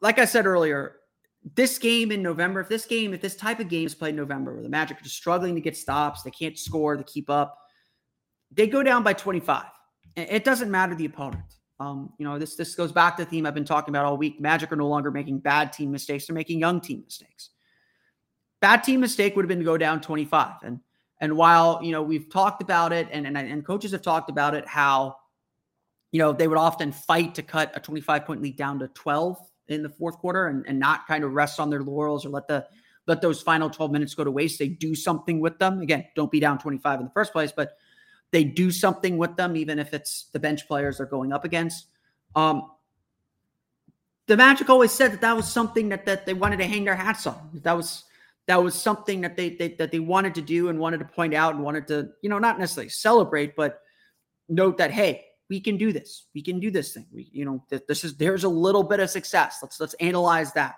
Like 0.03 0.19
I 0.19 0.27
said 0.27 0.45
earlier, 0.45 0.97
this 1.55 1.79
game 1.79 2.11
in 2.11 2.23
November, 2.23 2.61
if 2.61 2.69
this 2.69 2.85
game, 2.85 3.15
if 3.15 3.21
this 3.21 3.37
type 3.37 3.61
of 3.61 3.69
game 3.69 3.87
is 3.87 3.95
played 3.95 4.11
in 4.11 4.17
November 4.17 4.55
where 4.55 4.63
the 4.63 4.69
Magic 4.69 4.99
are 4.99 5.03
just 5.03 5.17
struggling 5.17 5.55
to 5.55 5.61
get 5.61 5.77
stops, 5.77 6.23
they 6.23 6.31
can't 6.31 6.59
score 6.59 6.97
to 6.97 7.05
keep 7.05 7.31
up, 7.31 7.59
they 8.51 8.67
go 8.67 8.83
down 8.83 9.03
by 9.03 9.13
25. 9.13 9.65
It 10.17 10.45
doesn't 10.45 10.71
matter 10.71 10.95
the 10.95 11.05
opponent. 11.05 11.45
Um, 11.81 12.13
you 12.19 12.25
know, 12.25 12.39
this 12.39 12.57
this 12.57 12.75
goes 12.75 12.91
back 12.91 13.17
to 13.17 13.25
the 13.25 13.31
theme 13.31 13.47
I've 13.47 13.55
been 13.55 13.65
talking 13.65 13.93
about 13.93 14.05
all 14.05 14.17
week. 14.17 14.41
Magic 14.41 14.73
are 14.73 14.77
no 14.77 14.89
longer 14.89 15.13
making 15.13 15.39
bad 15.39 15.73
team 15.73 15.93
mistakes, 15.93 16.27
they're 16.27 16.35
making 16.35 16.59
young 16.59 16.81
team 16.81 17.03
mistakes. 17.05 17.51
Bad 18.61 18.83
team 18.83 18.99
mistake 18.99 19.37
would 19.37 19.45
have 19.45 19.49
been 19.49 19.61
to 19.61 19.65
go 19.65 19.79
down 19.79 20.01
25. 20.01 20.55
And 20.65 20.81
and 21.21 21.37
while 21.37 21.81
you 21.83 21.93
know 21.93 22.03
we've 22.03 22.29
talked 22.31 22.63
about 22.63 22.93
it 22.93 23.09
and, 23.13 23.27
and 23.27 23.37
and 23.37 23.65
coaches 23.65 23.93
have 23.93 24.03
talked 24.03 24.29
about 24.29 24.55
it, 24.55 24.67
how 24.67 25.17
you 26.11 26.19
know 26.19 26.33
they 26.33 26.49
would 26.49 26.59
often 26.59 26.91
fight 26.91 27.37
to 27.37 27.43
cut 27.43 27.71
a 27.77 27.81
25 27.81 28.25
point 28.25 28.43
lead 28.43 28.57
down 28.57 28.81
to 28.81 28.89
12 28.89 29.39
in 29.69 29.83
the 29.83 29.89
fourth 29.89 30.19
quarter 30.19 30.49
and, 30.49 30.67
and 30.67 30.79
not 30.79 31.07
kind 31.07 31.25
of 31.25 31.33
rest 31.33 31.61
on 31.61 31.71
their 31.71 31.83
laurels 31.83 32.25
or 32.25 32.31
let 32.31 32.49
the 32.49 32.67
let 33.07 33.23
those 33.23 33.41
final 33.41 33.71
12 33.71 33.91
minutes 33.91 34.15
go 34.15 34.23
to 34.23 34.31
waste. 34.31 34.59
They 34.59 34.69
do 34.69 34.95
something 34.95 35.41
with 35.41 35.59
them. 35.59 35.81
Again, 35.81 36.07
don't 36.15 36.31
be 36.31 36.41
down 36.41 36.59
25 36.59 37.01
in 37.01 37.07
the 37.07 37.13
first 37.13 37.33
place, 37.33 37.51
but 37.51 37.79
they 38.33 38.45
do 38.45 38.71
something 38.71 39.17
with 39.17 39.35
them, 39.37 39.57
even 39.57 39.79
if 39.79 39.95
it's 39.95 40.27
the 40.33 40.39
bench 40.39 40.69
players 40.69 40.99
they're 40.99 41.07
going 41.07 41.33
up 41.33 41.45
against. 41.45 41.87
Um, 42.37 42.71
the 44.27 44.37
Magic 44.37 44.69
always 44.69 44.93
said 44.93 45.13
that 45.13 45.23
that 45.23 45.35
was 45.35 45.51
something 45.51 45.89
that 45.89 46.05
that 46.05 46.27
they 46.27 46.35
wanted 46.35 46.59
to 46.59 46.67
hang 46.67 46.85
their 46.85 46.95
hats 46.95 47.27
on. 47.27 47.49
That 47.63 47.77
was 47.77 48.05
that 48.47 48.63
was 48.63 48.75
something 48.75 49.23
that 49.23 49.37
they, 49.37 49.51
they 49.51 49.69
that 49.75 49.91
they 49.91 50.01
wanted 50.01 50.35
to 50.35 50.43
do 50.43 50.69
and 50.69 50.79
wanted 50.79 50.99
to 50.99 51.07
point 51.07 51.33
out 51.33 51.55
and 51.55 51.65
wanted 51.65 51.89
to 51.89 52.11
you 52.21 52.29
know 52.29 52.39
not 52.39 52.59
necessarily 52.59 52.91
celebrate, 52.91 53.57
but 53.57 53.81
note 54.51 54.77
that 54.79 54.91
hey, 54.91 55.25
we 55.49 55.61
can 55.61 55.77
do 55.77 55.93
this. 55.93 56.27
We 56.35 56.43
can 56.43 56.61
do 56.61 56.71
this 56.71 56.93
thing. 56.93 57.07
We, 57.13 57.29
you 57.33 57.45
know, 57.45 57.65
th- 57.71 57.87
this 57.89 58.05
is 58.05 58.17
there's 58.17 58.45
a 58.45 58.49
little 58.49 58.83
bit 58.83 59.01
of 59.01 59.11
success. 59.11 59.59
Let's 59.63 59.81
let's 59.81 59.95
analyze 59.95 60.53
that. 60.53 60.77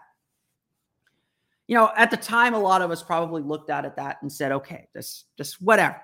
You 1.67 1.77
know, 1.77 1.91
at 1.97 2.11
the 2.11 2.17
time, 2.17 2.55
a 2.55 2.59
lot 2.59 2.83
of 2.83 2.91
us 2.91 3.03
probably 3.03 3.43
looked 3.43 3.71
at 3.71 3.85
it 3.85 3.97
that 3.97 4.19
and 4.23 4.33
said, 4.33 4.53
okay, 4.53 4.89
this 4.93 5.25
just 5.37 5.61
whatever. 5.63 6.01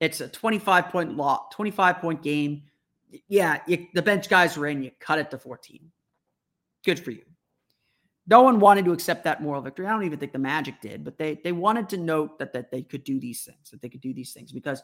It's 0.00 0.20
a 0.20 0.28
25 0.28 0.88
point 0.88 1.16
law, 1.16 1.48
25 1.52 1.98
point 1.98 2.22
game. 2.22 2.64
yeah, 3.28 3.58
you, 3.66 3.86
the 3.94 4.02
bench 4.02 4.28
guys 4.28 4.56
were 4.56 4.66
in, 4.66 4.82
you 4.82 4.90
cut 4.98 5.18
it 5.18 5.30
to 5.30 5.38
14. 5.38 5.90
Good 6.84 6.98
for 6.98 7.12
you. 7.12 7.22
No 8.26 8.42
one 8.42 8.60
wanted 8.60 8.84
to 8.84 8.92
accept 8.92 9.24
that 9.24 9.42
moral 9.42 9.62
victory. 9.62 9.86
I 9.86 9.90
don't 9.90 10.04
even 10.04 10.18
think 10.18 10.32
the 10.32 10.38
Magic 10.38 10.80
did, 10.80 11.04
but 11.04 11.18
they 11.18 11.40
they 11.42 11.52
wanted 11.52 11.88
to 11.90 11.96
note 11.96 12.38
that 12.38 12.52
that 12.52 12.70
they 12.70 12.82
could 12.82 13.04
do 13.04 13.20
these 13.20 13.44
things, 13.44 13.70
that 13.70 13.82
they 13.82 13.88
could 13.88 14.00
do 14.00 14.14
these 14.14 14.32
things 14.32 14.52
because 14.52 14.82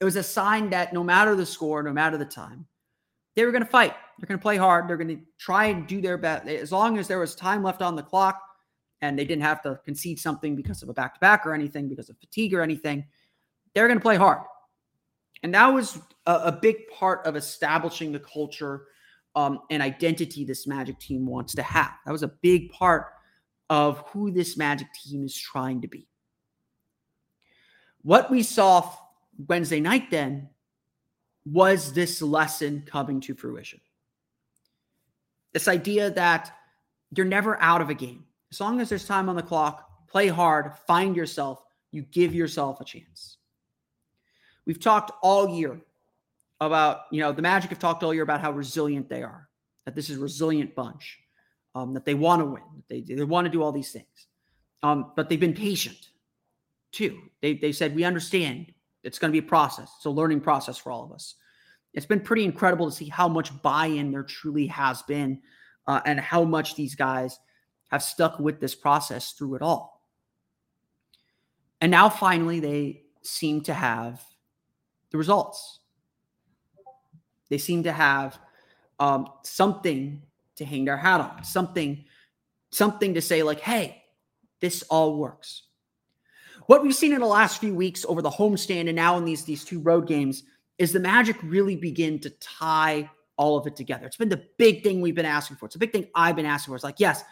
it 0.00 0.04
was 0.04 0.16
a 0.16 0.22
sign 0.22 0.70
that 0.70 0.92
no 0.92 1.02
matter 1.02 1.34
the 1.34 1.46
score, 1.46 1.82
no 1.82 1.92
matter 1.92 2.16
the 2.16 2.24
time, 2.24 2.66
they 3.34 3.44
were 3.44 3.52
going 3.52 3.64
to 3.64 3.70
fight. 3.70 3.94
They're 4.18 4.26
going 4.26 4.38
to 4.38 4.42
play 4.42 4.56
hard. 4.56 4.88
They're 4.88 4.96
going 4.96 5.16
to 5.16 5.22
try 5.38 5.66
and 5.66 5.86
do 5.86 6.00
their 6.00 6.18
best. 6.18 6.48
As 6.48 6.72
long 6.72 6.98
as 6.98 7.08
there 7.08 7.18
was 7.18 7.34
time 7.34 7.62
left 7.62 7.82
on 7.82 7.96
the 7.96 8.02
clock 8.02 8.40
and 9.00 9.18
they 9.18 9.24
didn't 9.24 9.42
have 9.42 9.62
to 9.62 9.78
concede 9.84 10.18
something 10.18 10.56
because 10.56 10.82
of 10.82 10.88
a 10.88 10.94
back 10.94 11.14
to 11.14 11.20
back 11.20 11.46
or 11.46 11.54
anything, 11.54 11.88
because 11.88 12.08
of 12.08 12.18
fatigue 12.18 12.54
or 12.54 12.62
anything, 12.62 13.04
they're 13.74 13.86
going 13.86 13.98
to 13.98 14.02
play 14.02 14.16
hard. 14.16 14.42
And 15.42 15.54
that 15.54 15.68
was 15.68 16.00
a, 16.26 16.34
a 16.34 16.52
big 16.52 16.88
part 16.88 17.24
of 17.26 17.36
establishing 17.36 18.10
the 18.12 18.20
culture 18.20 18.86
um, 19.36 19.60
and 19.70 19.82
identity 19.82 20.44
this 20.44 20.66
Magic 20.66 20.98
team 20.98 21.26
wants 21.26 21.54
to 21.54 21.62
have. 21.62 21.92
That 22.04 22.12
was 22.12 22.24
a 22.24 22.28
big 22.28 22.72
part 22.72 23.06
of 23.70 23.98
who 24.08 24.32
this 24.32 24.56
Magic 24.56 24.88
team 24.94 25.24
is 25.24 25.36
trying 25.36 25.80
to 25.82 25.88
be. 25.88 26.08
What 28.02 28.30
we 28.30 28.42
saw 28.42 28.92
Wednesday 29.46 29.80
night 29.80 30.10
then 30.10 30.48
was 31.44 31.92
this 31.92 32.20
lesson 32.20 32.82
coming 32.86 33.20
to 33.22 33.34
fruition. 33.34 33.80
This 35.52 35.68
idea 35.68 36.10
that 36.10 36.52
you're 37.16 37.26
never 37.26 37.60
out 37.62 37.80
of 37.80 37.90
a 37.90 37.94
game. 37.94 38.24
As 38.50 38.60
long 38.60 38.80
as 38.80 38.88
there's 38.88 39.06
time 39.06 39.28
on 39.28 39.36
the 39.36 39.42
clock, 39.42 39.88
play 40.08 40.28
hard, 40.28 40.72
find 40.86 41.16
yourself, 41.16 41.62
you 41.90 42.02
give 42.02 42.34
yourself 42.34 42.80
a 42.80 42.84
chance. 42.84 43.36
We've 44.66 44.80
talked 44.80 45.12
all 45.22 45.56
year 45.56 45.80
about, 46.60 47.02
you 47.10 47.20
know, 47.20 47.32
the 47.32 47.42
Magic 47.42 47.70
have 47.70 47.78
talked 47.78 48.02
all 48.02 48.12
year 48.12 48.22
about 48.22 48.40
how 48.40 48.50
resilient 48.50 49.08
they 49.08 49.22
are, 49.22 49.48
that 49.84 49.94
this 49.94 50.10
is 50.10 50.18
a 50.18 50.20
resilient 50.20 50.74
bunch, 50.74 51.18
um, 51.74 51.94
that 51.94 52.04
they 52.04 52.14
want 52.14 52.40
to 52.40 52.46
win, 52.46 52.62
they, 52.88 53.00
they 53.00 53.22
want 53.24 53.46
to 53.46 53.50
do 53.50 53.62
all 53.62 53.72
these 53.72 53.92
things. 53.92 54.26
Um, 54.82 55.12
but 55.16 55.28
they've 55.28 55.40
been 55.40 55.54
patient 55.54 56.10
too. 56.92 57.18
They, 57.40 57.54
they 57.54 57.72
said, 57.72 57.94
we 57.94 58.04
understand 58.04 58.72
it's 59.02 59.18
going 59.18 59.30
to 59.32 59.40
be 59.40 59.46
a 59.46 59.48
process. 59.48 59.90
It's 59.96 60.06
a 60.06 60.10
learning 60.10 60.40
process 60.40 60.76
for 60.76 60.90
all 60.92 61.04
of 61.04 61.12
us. 61.12 61.34
It's 61.94 62.06
been 62.06 62.20
pretty 62.20 62.44
incredible 62.44 62.90
to 62.90 62.96
see 62.96 63.08
how 63.08 63.28
much 63.28 63.62
buy 63.62 63.86
in 63.86 64.10
there 64.10 64.22
truly 64.22 64.66
has 64.66 65.02
been 65.02 65.40
uh, 65.86 66.00
and 66.04 66.20
how 66.20 66.44
much 66.44 66.74
these 66.74 66.94
guys 66.94 67.38
have 67.90 68.02
stuck 68.02 68.38
with 68.38 68.60
this 68.60 68.74
process 68.74 69.32
through 69.32 69.54
it 69.54 69.62
all. 69.62 70.04
And 71.80 71.90
now 71.90 72.08
finally, 72.08 72.60
they 72.60 73.02
seem 73.22 73.62
to 73.62 73.74
have 73.74 74.22
the 75.10 75.18
results. 75.18 75.80
They 77.48 77.58
seem 77.58 77.84
to 77.84 77.92
have 77.92 78.38
um, 78.98 79.28
something 79.42 80.22
to 80.56 80.64
hang 80.64 80.84
their 80.84 80.96
hat 80.96 81.20
on, 81.20 81.44
something, 81.44 82.04
something 82.70 83.14
to 83.14 83.22
say 83.22 83.42
like, 83.42 83.60
"Hey, 83.60 84.02
this 84.60 84.82
all 84.90 85.16
works." 85.16 85.67
What 86.68 86.82
we've 86.82 86.94
seen 86.94 87.12
in 87.12 87.20
the 87.20 87.26
last 87.26 87.60
few 87.60 87.74
weeks 87.74 88.04
over 88.08 88.22
the 88.22 88.30
homestand 88.30 88.86
and 88.86 88.96
now 88.96 89.18
in 89.18 89.24
these 89.24 89.44
these 89.44 89.64
two 89.64 89.80
road 89.80 90.06
games 90.06 90.44
is 90.78 90.92
the 90.92 91.00
Magic 91.00 91.36
really 91.42 91.74
begin 91.74 92.20
to 92.20 92.30
tie 92.30 93.10
all 93.36 93.56
of 93.56 93.66
it 93.66 93.74
together. 93.74 94.06
It's 94.06 94.16
been 94.16 94.28
the 94.28 94.44
big 94.56 94.82
thing 94.82 95.00
we've 95.00 95.14
been 95.14 95.26
asking 95.26 95.56
for. 95.56 95.66
It's 95.66 95.74
a 95.74 95.80
big 95.80 95.92
thing 95.92 96.06
I've 96.14 96.36
been 96.36 96.46
asking 96.46 96.70
for. 96.70 96.76
It's 96.76 96.84
like, 96.84 96.98
yes, 97.00 97.24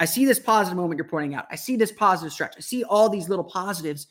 I 0.00 0.06
see 0.06 0.24
this 0.24 0.38
positive 0.38 0.76
moment 0.76 0.98
you're 0.98 1.08
pointing 1.08 1.34
out. 1.34 1.46
I 1.50 1.56
see 1.56 1.76
this 1.76 1.92
positive 1.92 2.32
stretch. 2.32 2.54
I 2.56 2.60
see 2.60 2.84
all 2.84 3.10
these 3.10 3.28
little 3.28 3.44
positives, 3.44 4.06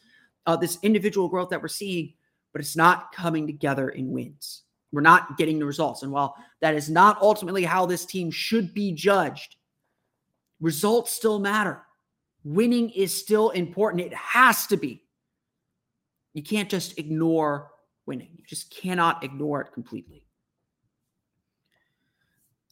uh, 0.46 0.56
this 0.56 0.78
individual 0.84 1.28
growth 1.28 1.50
that 1.50 1.62
we're 1.62 1.67
seeing 1.67 2.13
but 2.54 2.62
it's 2.62 2.78
not 2.78 3.12
coming 3.12 3.48
together 3.48 3.89
in 3.89 4.12
wins. 4.12 4.62
We're 4.91 5.02
not 5.02 5.38
getting 5.38 5.58
the 5.58 5.65
results. 5.65 6.04
And 6.04 6.12
while 6.12 6.36
that 6.62 6.76
is 6.76 6.89
not 6.89 7.19
ultimately 7.19 7.63
how 7.63 7.88
this 7.88 8.06
team 8.06 8.30
should 8.30 8.74
be 8.76 8.91
judged, 8.91 9.56
results 10.62 11.12
still 11.12 11.39
matter. 11.39 11.82
Winning 12.43 12.89
is 12.89 13.13
still 13.13 13.49
important. 13.51 14.03
It 14.03 14.13
has 14.13 14.67
to 14.67 14.77
be. 14.77 15.03
You 16.34 16.43
can't 16.43 16.69
just 16.69 16.97
ignore 16.97 17.71
winning, 18.06 18.29
you 18.38 18.43
just 18.45 18.69
cannot 18.69 19.23
ignore 19.23 19.62
it 19.62 19.71
completely. 19.73 20.25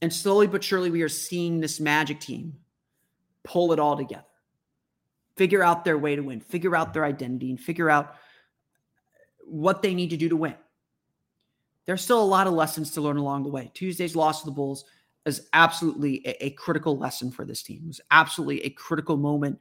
And 0.01 0.11
slowly 0.11 0.47
but 0.47 0.63
surely, 0.63 0.89
we 0.89 1.03
are 1.03 1.09
seeing 1.09 1.59
this 1.59 1.79
magic 1.79 2.19
team 2.19 2.57
pull 3.43 3.71
it 3.71 3.79
all 3.79 3.97
together, 3.97 4.25
figure 5.35 5.63
out 5.63 5.85
their 5.85 5.97
way 5.97 6.15
to 6.15 6.21
win, 6.21 6.41
figure 6.41 6.75
out 6.75 6.93
their 6.93 7.05
identity, 7.05 7.49
and 7.49 7.59
figure 7.59 7.89
out 7.89 8.15
what 9.45 9.81
they 9.81 9.93
need 9.93 10.09
to 10.11 10.17
do 10.17 10.29
to 10.29 10.35
win. 10.35 10.55
There's 11.85 12.03
still 12.03 12.21
a 12.21 12.23
lot 12.23 12.47
of 12.47 12.53
lessons 12.53 12.91
to 12.91 13.01
learn 13.01 13.17
along 13.17 13.43
the 13.43 13.49
way. 13.49 13.71
Tuesday's 13.73 14.15
loss 14.15 14.41
to 14.41 14.45
the 14.45 14.51
Bulls 14.51 14.85
is 15.25 15.47
absolutely 15.53 16.25
a, 16.25 16.47
a 16.47 16.49
critical 16.51 16.97
lesson 16.97 17.31
for 17.31 17.45
this 17.45 17.63
team. 17.63 17.81
It 17.83 17.87
was 17.87 18.01
absolutely 18.11 18.63
a 18.63 18.69
critical 18.71 19.17
moment 19.17 19.59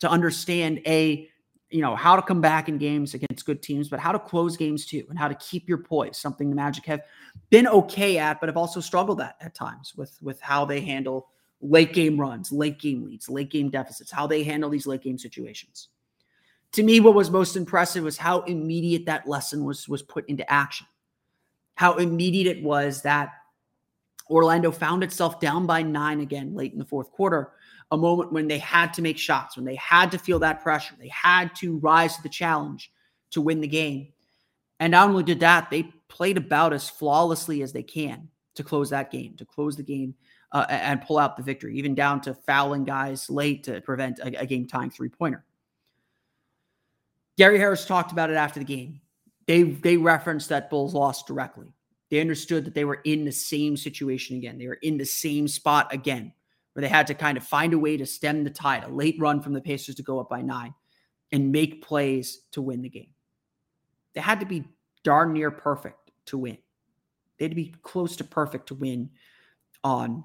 to 0.00 0.10
understand 0.10 0.80
a 0.86 1.28
you 1.70 1.80
know 1.80 1.96
how 1.96 2.16
to 2.16 2.22
come 2.22 2.42
back 2.42 2.68
in 2.68 2.76
games 2.76 3.14
against 3.14 3.46
good 3.46 3.62
teams, 3.62 3.88
but 3.88 3.98
how 3.98 4.12
to 4.12 4.18
close 4.18 4.58
games 4.58 4.84
too, 4.84 5.06
and 5.08 5.18
how 5.18 5.28
to 5.28 5.34
keep 5.36 5.68
your 5.68 5.78
poise. 5.78 6.18
Something 6.18 6.50
the 6.50 6.56
Magic 6.56 6.84
have 6.84 7.00
been 7.48 7.66
okay 7.66 8.18
at, 8.18 8.40
but 8.40 8.50
have 8.50 8.58
also 8.58 8.80
struggled 8.80 9.22
at 9.22 9.36
at 9.40 9.54
times 9.54 9.94
with 9.96 10.18
with 10.20 10.40
how 10.40 10.66
they 10.66 10.80
handle 10.80 11.28
late 11.62 11.94
game 11.94 12.20
runs, 12.20 12.52
late 12.52 12.78
game 12.78 13.04
leads, 13.04 13.30
late 13.30 13.50
game 13.50 13.70
deficits, 13.70 14.10
how 14.10 14.26
they 14.26 14.42
handle 14.42 14.68
these 14.68 14.86
late 14.86 15.02
game 15.02 15.16
situations 15.16 15.88
to 16.72 16.82
me, 16.82 17.00
what 17.00 17.14
was 17.14 17.30
most 17.30 17.56
impressive 17.56 18.02
was 18.04 18.16
how 18.16 18.40
immediate 18.42 19.06
that 19.06 19.28
lesson 19.28 19.64
was 19.64 19.88
was 19.88 20.02
put 20.02 20.28
into 20.28 20.50
action. 20.50 20.86
How 21.74 21.96
immediate 21.96 22.56
it 22.56 22.62
was 22.62 23.02
that 23.02 23.30
Orlando 24.30 24.70
found 24.70 25.02
itself 25.02 25.40
down 25.40 25.66
by 25.66 25.82
nine 25.82 26.20
again 26.20 26.54
late 26.54 26.72
in 26.72 26.78
the 26.78 26.84
fourth 26.84 27.10
quarter, 27.10 27.52
a 27.90 27.96
moment 27.96 28.32
when 28.32 28.48
they 28.48 28.58
had 28.58 28.94
to 28.94 29.02
make 29.02 29.18
shots, 29.18 29.56
when 29.56 29.64
they 29.66 29.76
had 29.76 30.10
to 30.12 30.18
feel 30.18 30.38
that 30.38 30.62
pressure, 30.62 30.94
they 30.98 31.08
had 31.08 31.54
to 31.56 31.78
rise 31.78 32.16
to 32.16 32.22
the 32.22 32.28
challenge 32.28 32.90
to 33.30 33.40
win 33.40 33.60
the 33.60 33.68
game. 33.68 34.08
And 34.80 34.90
not 34.90 35.08
only 35.08 35.22
did 35.22 35.40
that, 35.40 35.70
they 35.70 35.84
played 36.08 36.36
about 36.36 36.72
as 36.72 36.88
flawlessly 36.88 37.62
as 37.62 37.72
they 37.72 37.82
can 37.82 38.28
to 38.54 38.64
close 38.64 38.90
that 38.90 39.10
game, 39.10 39.34
to 39.36 39.44
close 39.44 39.76
the 39.76 39.82
game 39.82 40.14
uh, 40.52 40.66
and 40.68 41.02
pull 41.02 41.18
out 41.18 41.36
the 41.36 41.42
victory, 41.42 41.76
even 41.76 41.94
down 41.94 42.20
to 42.22 42.34
fouling 42.34 42.84
guys 42.84 43.30
late 43.30 43.64
to 43.64 43.80
prevent 43.80 44.18
a, 44.18 44.40
a 44.40 44.46
game 44.46 44.66
tying 44.66 44.90
three 44.90 45.08
pointer. 45.08 45.44
Gary 47.38 47.58
Harris 47.58 47.86
talked 47.86 48.12
about 48.12 48.30
it 48.30 48.36
after 48.36 48.58
the 48.58 48.64
game. 48.64 49.00
They 49.46 49.62
they 49.62 49.96
referenced 49.96 50.50
that 50.50 50.70
Bulls 50.70 50.94
lost 50.94 51.26
directly. 51.26 51.72
They 52.12 52.20
understood 52.20 52.66
that 52.66 52.74
they 52.74 52.84
were 52.84 53.00
in 53.04 53.24
the 53.24 53.32
same 53.32 53.74
situation 53.74 54.36
again. 54.36 54.58
They 54.58 54.66
were 54.66 54.78
in 54.82 54.98
the 54.98 55.06
same 55.06 55.48
spot 55.48 55.94
again, 55.94 56.34
where 56.74 56.82
they 56.82 56.88
had 56.88 57.06
to 57.06 57.14
kind 57.14 57.38
of 57.38 57.42
find 57.42 57.72
a 57.72 57.78
way 57.78 57.96
to 57.96 58.04
stem 58.04 58.44
the 58.44 58.50
tide, 58.50 58.84
a 58.84 58.88
late 58.88 59.16
run 59.18 59.40
from 59.40 59.54
the 59.54 59.62
Pacers 59.62 59.94
to 59.94 60.02
go 60.02 60.20
up 60.20 60.28
by 60.28 60.42
nine 60.42 60.74
and 61.32 61.50
make 61.50 61.82
plays 61.82 62.42
to 62.50 62.60
win 62.60 62.82
the 62.82 62.90
game. 62.90 63.08
They 64.12 64.20
had 64.20 64.40
to 64.40 64.46
be 64.46 64.64
darn 65.02 65.32
near 65.32 65.50
perfect 65.50 66.10
to 66.26 66.36
win. 66.36 66.58
They 67.38 67.46
had 67.46 67.52
to 67.52 67.56
be 67.56 67.74
close 67.80 68.14
to 68.16 68.24
perfect 68.24 68.66
to 68.66 68.74
win 68.74 69.08
on 69.82 70.24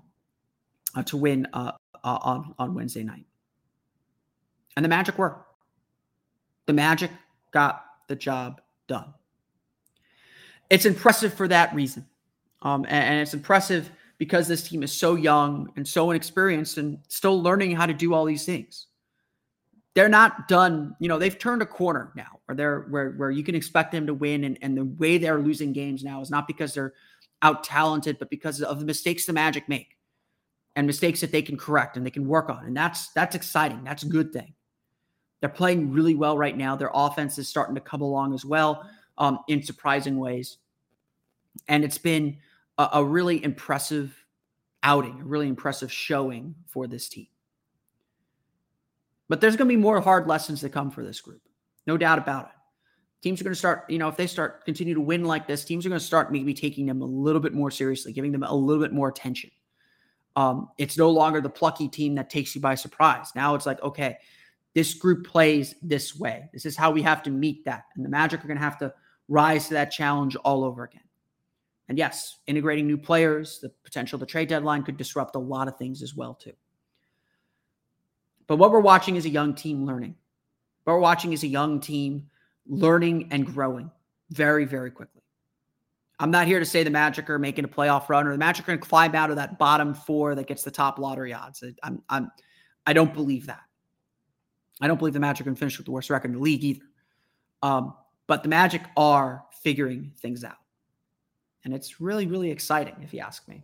uh, 0.93 1.03
to 1.03 1.15
win 1.15 1.47
uh, 1.53 1.71
uh, 2.03 2.19
on 2.21 2.53
on 2.59 2.73
Wednesday 2.73 3.05
night. 3.05 3.27
And 4.75 4.83
the 4.83 4.89
Magic 4.89 5.17
were. 5.17 5.45
The 6.65 6.73
Magic 6.73 7.11
got 7.51 7.85
the 8.09 8.15
job 8.17 8.59
done. 8.89 9.13
It's 10.69 10.85
impressive 10.85 11.33
for 11.33 11.47
that 11.47 11.73
reason. 11.73 12.05
Um, 12.61 12.85
and, 12.85 13.03
and 13.03 13.21
it's 13.21 13.33
impressive 13.33 13.89
because 14.17 14.47
this 14.47 14.67
team 14.67 14.83
is 14.83 14.91
so 14.91 15.15
young 15.15 15.71
and 15.75 15.87
so 15.87 16.09
inexperienced 16.11 16.77
and 16.77 16.99
still 17.07 17.41
learning 17.41 17.75
how 17.75 17.85
to 17.85 17.93
do 17.93 18.13
all 18.13 18.25
these 18.25 18.45
things. 18.45 18.87
They're 19.93 20.09
not 20.09 20.47
done, 20.47 20.95
you 20.99 21.07
know, 21.07 21.17
they've 21.17 21.37
turned 21.37 21.61
a 21.61 21.65
corner 21.65 22.11
now 22.15 22.39
or 22.47 22.55
they're 22.55 22.81
where 22.81 23.11
where 23.11 23.31
you 23.31 23.43
can 23.43 23.55
expect 23.55 23.91
them 23.91 24.05
to 24.07 24.13
win. 24.13 24.43
And, 24.43 24.57
and 24.61 24.77
the 24.77 24.85
way 24.85 25.17
they're 25.17 25.39
losing 25.39 25.73
games 25.73 26.03
now 26.03 26.21
is 26.21 26.29
not 26.29 26.47
because 26.47 26.73
they're 26.73 26.93
out 27.41 27.63
talented, 27.63 28.19
but 28.19 28.29
because 28.29 28.61
of 28.61 28.79
the 28.79 28.85
mistakes 28.85 29.25
the 29.25 29.33
Magic 29.33 29.67
make 29.67 29.97
and 30.75 30.85
mistakes 30.85 31.21
that 31.21 31.31
they 31.31 31.41
can 31.41 31.57
correct 31.57 31.97
and 31.97 32.05
they 32.05 32.11
can 32.11 32.27
work 32.27 32.49
on. 32.49 32.65
And 32.65 32.77
that's 32.77 33.09
that's 33.09 33.35
exciting. 33.35 33.83
That's 33.83 34.03
a 34.03 34.07
good 34.07 34.33
thing. 34.33 34.53
They're 35.39 35.49
playing 35.49 35.91
really 35.91 36.15
well 36.15 36.37
right 36.37 36.55
now. 36.55 36.75
Their 36.75 36.91
offense 36.93 37.37
is 37.39 37.47
starting 37.47 37.75
to 37.75 37.81
come 37.81 38.01
along 38.01 38.33
as 38.33 38.45
well 38.45 38.87
um, 39.17 39.39
in 39.47 39.63
surprising 39.63 40.19
ways. 40.19 40.57
And 41.67 41.83
it's 41.83 41.97
been 41.97 42.37
a, 42.77 42.89
a 42.93 43.03
really 43.03 43.43
impressive 43.43 44.15
outing, 44.83 45.21
a 45.21 45.25
really 45.25 45.47
impressive 45.47 45.91
showing 45.91 46.55
for 46.67 46.87
this 46.87 47.09
team. 47.09 47.27
But 49.29 49.41
there's 49.41 49.55
going 49.55 49.67
to 49.67 49.75
be 49.75 49.81
more 49.81 49.99
hard 49.99 50.27
lessons 50.27 50.61
to 50.61 50.69
come 50.69 50.91
for 50.91 51.03
this 51.03 51.19
group. 51.19 51.41
No 51.85 51.97
doubt 51.97 52.19
about 52.19 52.45
it. 52.45 52.51
Teams 53.23 53.41
are 53.41 53.43
going 53.43 53.53
to 53.53 53.59
start, 53.59 53.85
you 53.89 53.97
know, 53.97 54.07
if 54.07 54.15
they 54.15 54.27
start 54.27 54.63
continue 54.63 54.93
to 54.93 55.01
win 55.01 55.25
like 55.25 55.47
this, 55.47 55.65
teams 55.65 55.85
are 55.85 55.89
going 55.89 55.99
to 55.99 56.05
start 56.05 56.31
maybe 56.31 56.53
taking 56.53 56.85
them 56.85 57.01
a 57.01 57.05
little 57.05 57.41
bit 57.41 57.53
more 57.53 57.71
seriously, 57.71 58.13
giving 58.13 58.31
them 58.31 58.43
a 58.43 58.53
little 58.53 58.81
bit 58.81 58.93
more 58.93 59.09
attention. 59.09 59.49
Um, 60.35 60.69
it's 60.77 60.97
no 60.97 61.09
longer 61.09 61.41
the 61.41 61.49
plucky 61.49 61.87
team 61.87 62.13
that 62.15 62.29
takes 62.29 62.53
you 62.53 62.61
by 62.61 62.75
surprise. 62.75 63.31
Now 63.35 63.55
it's 63.55 63.65
like, 63.65 63.81
okay, 63.81 64.17
this 64.75 64.93
group 64.93 65.25
plays 65.25 65.73
this 65.81 66.15
way. 66.15 66.47
This 66.53 66.65
is 66.65 66.77
how 66.77 66.91
we 66.91 67.01
have 67.01 67.23
to 67.23 67.31
meet 67.31 67.65
that. 67.65 67.85
And 67.95 68.05
the 68.05 68.09
Magic 68.09 68.43
are 68.43 68.47
going 68.47 68.59
to 68.59 68.63
have 68.63 68.77
to 68.77 68.93
rise 69.27 69.67
to 69.67 69.73
that 69.75 69.91
challenge 69.91 70.35
all 70.37 70.63
over 70.63 70.83
again. 70.83 71.01
And 71.89 71.97
yes, 71.97 72.39
integrating 72.47 72.87
new 72.87 72.97
players, 72.97 73.59
the 73.59 73.69
potential 73.83 74.19
the 74.19 74.25
trade 74.25 74.49
deadline 74.49 74.83
could 74.83 74.97
disrupt 74.97 75.35
a 75.35 75.39
lot 75.39 75.67
of 75.67 75.77
things 75.77 76.01
as 76.01 76.15
well 76.15 76.33
too. 76.33 76.53
But 78.47 78.57
what 78.57 78.71
we're 78.71 78.79
watching 78.79 79.15
is 79.15 79.25
a 79.25 79.29
young 79.29 79.53
team 79.53 79.85
learning. 79.85 80.15
What 80.83 80.93
we're 80.93 80.99
watching 80.99 81.33
is 81.33 81.43
a 81.43 81.47
young 81.47 81.79
team 81.79 82.29
learning 82.65 83.29
and 83.31 83.45
growing 83.45 83.91
very, 84.29 84.65
very 84.65 84.91
quickly. 84.91 85.21
I'm 86.19 86.31
not 86.31 86.47
here 86.47 86.59
to 86.59 86.65
say 86.65 86.83
the 86.83 86.89
Magic 86.89 87.29
are 87.29 87.37
making 87.37 87.65
a 87.65 87.67
playoff 87.67 88.09
run 88.09 88.25
or 88.25 88.31
the 88.31 88.37
Magic 88.37 88.65
are 88.65 88.67
going 88.67 88.79
to 88.79 88.87
climb 88.87 89.13
out 89.13 89.29
of 89.29 89.35
that 89.35 89.59
bottom 89.59 89.93
four 89.93 90.33
that 90.35 90.47
gets 90.47 90.63
the 90.63 90.71
top 90.71 90.97
lottery 90.97 91.33
odds. 91.33 91.63
I'm, 91.83 92.01
I'm, 92.09 92.31
I 92.85 92.93
don't 92.93 93.13
believe 93.13 93.45
that. 93.47 93.61
I 94.81 94.87
don't 94.87 94.97
believe 94.97 95.13
the 95.13 95.19
Magic 95.19 95.45
can 95.45 95.55
finish 95.55 95.77
with 95.77 95.85
the 95.85 95.91
worst 95.91 96.09
record 96.09 96.29
in 96.31 96.37
the 96.37 96.41
league 96.41 96.63
either. 96.63 96.85
Um, 97.61 97.93
but 98.27 98.43
the 98.43 98.49
Magic 98.49 98.83
are 98.95 99.43
figuring 99.63 100.11
things 100.17 100.43
out. 100.43 100.57
And 101.63 101.73
it's 101.73 101.99
really, 101.99 102.27
really 102.27 102.51
exciting, 102.51 102.95
if 103.01 103.13
you 103.13 103.19
ask 103.19 103.47
me. 103.47 103.63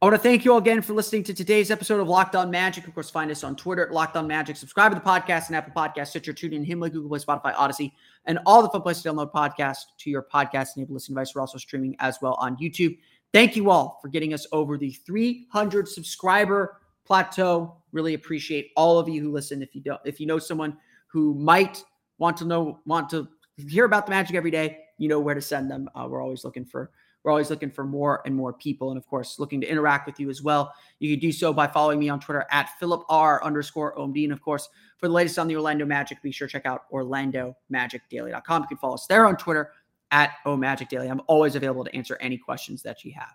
I 0.00 0.06
want 0.06 0.14
to 0.14 0.22
thank 0.22 0.44
you 0.44 0.52
all 0.52 0.58
again 0.58 0.80
for 0.80 0.92
listening 0.92 1.24
to 1.24 1.34
today's 1.34 1.72
episode 1.72 1.98
of 1.98 2.08
Locked 2.08 2.36
On 2.36 2.52
Magic. 2.52 2.86
Of 2.86 2.94
course, 2.94 3.10
find 3.10 3.32
us 3.32 3.42
on 3.42 3.56
Twitter 3.56 3.84
at 3.84 3.92
Locked 3.92 4.16
On 4.16 4.28
Magic. 4.28 4.56
Subscribe 4.56 4.92
to 4.92 4.94
the 4.94 5.04
podcast 5.04 5.48
and 5.48 5.56
Apple 5.56 5.72
Podcasts, 5.74 6.10
Stitcher, 6.10 6.32
TuneIn, 6.32 6.64
Himalaya, 6.64 6.92
Google 6.92 7.08
Play, 7.08 7.18
Spotify, 7.18 7.52
Odyssey, 7.56 7.92
and 8.24 8.38
all 8.46 8.62
the 8.62 8.68
fun 8.68 8.82
places 8.82 9.02
to 9.02 9.08
download 9.08 9.32
podcasts 9.32 9.86
to 9.98 10.08
your 10.08 10.22
podcast-enabled 10.22 10.94
listening 10.94 11.16
device. 11.16 11.34
We're 11.34 11.40
also 11.40 11.58
streaming 11.58 11.96
as 11.98 12.18
well 12.22 12.34
on 12.34 12.56
YouTube. 12.58 12.96
Thank 13.32 13.56
you 13.56 13.70
all 13.70 13.98
for 14.00 14.06
getting 14.06 14.32
us 14.34 14.46
over 14.52 14.78
the 14.78 14.92
300 14.92 15.88
subscriber 15.88 16.80
plateau. 17.04 17.76
Really 17.90 18.14
appreciate 18.14 18.70
all 18.76 19.00
of 19.00 19.08
you 19.08 19.20
who 19.20 19.32
listen. 19.32 19.62
If 19.62 19.74
you 19.74 19.80
don't, 19.80 20.00
if 20.04 20.20
you 20.20 20.26
know 20.26 20.38
someone 20.38 20.76
who 21.08 21.34
might 21.34 21.82
want 22.18 22.36
to 22.36 22.44
know, 22.44 22.78
want 22.86 23.10
to 23.10 23.26
hear 23.66 23.84
about 23.84 24.06
the 24.06 24.10
Magic 24.10 24.36
every 24.36 24.50
day, 24.50 24.78
you 24.98 25.08
know 25.08 25.20
where 25.20 25.34
to 25.34 25.40
send 25.42 25.70
them. 25.70 25.88
Uh, 25.94 26.06
we're 26.08 26.22
always 26.22 26.44
looking 26.44 26.64
for 26.64 26.90
we're 27.24 27.32
always 27.32 27.50
looking 27.50 27.70
for 27.70 27.84
more 27.84 28.22
and 28.24 28.34
more 28.34 28.52
people. 28.52 28.90
And 28.90 28.98
of 28.98 29.06
course, 29.06 29.38
looking 29.38 29.60
to 29.60 29.66
interact 29.66 30.06
with 30.06 30.20
you 30.20 30.30
as 30.30 30.42
well. 30.42 30.72
You 31.00 31.14
can 31.14 31.20
do 31.20 31.32
so 31.32 31.52
by 31.52 31.66
following 31.66 31.98
me 31.98 32.08
on 32.08 32.20
Twitter 32.20 32.46
at 32.50 32.70
Philip 32.78 33.04
R 33.08 33.42
underscore 33.42 33.94
OMD. 33.96 34.24
And 34.24 34.32
of 34.32 34.40
course, 34.40 34.68
for 34.98 35.08
the 35.08 35.14
latest 35.14 35.38
on 35.38 35.48
the 35.48 35.56
Orlando 35.56 35.84
Magic, 35.84 36.22
be 36.22 36.30
sure 36.30 36.46
to 36.46 36.52
check 36.52 36.64
out 36.64 36.90
OrlandoMagicDaily.com. 36.92 38.62
You 38.62 38.68
can 38.68 38.76
follow 38.78 38.94
us 38.94 39.06
there 39.06 39.26
on 39.26 39.36
Twitter 39.36 39.72
at 40.10 40.32
OMagicDaily. 40.46 41.10
I'm 41.10 41.20
always 41.26 41.54
available 41.54 41.84
to 41.84 41.94
answer 41.94 42.16
any 42.20 42.38
questions 42.38 42.82
that 42.82 43.04
you 43.04 43.12
have. 43.12 43.34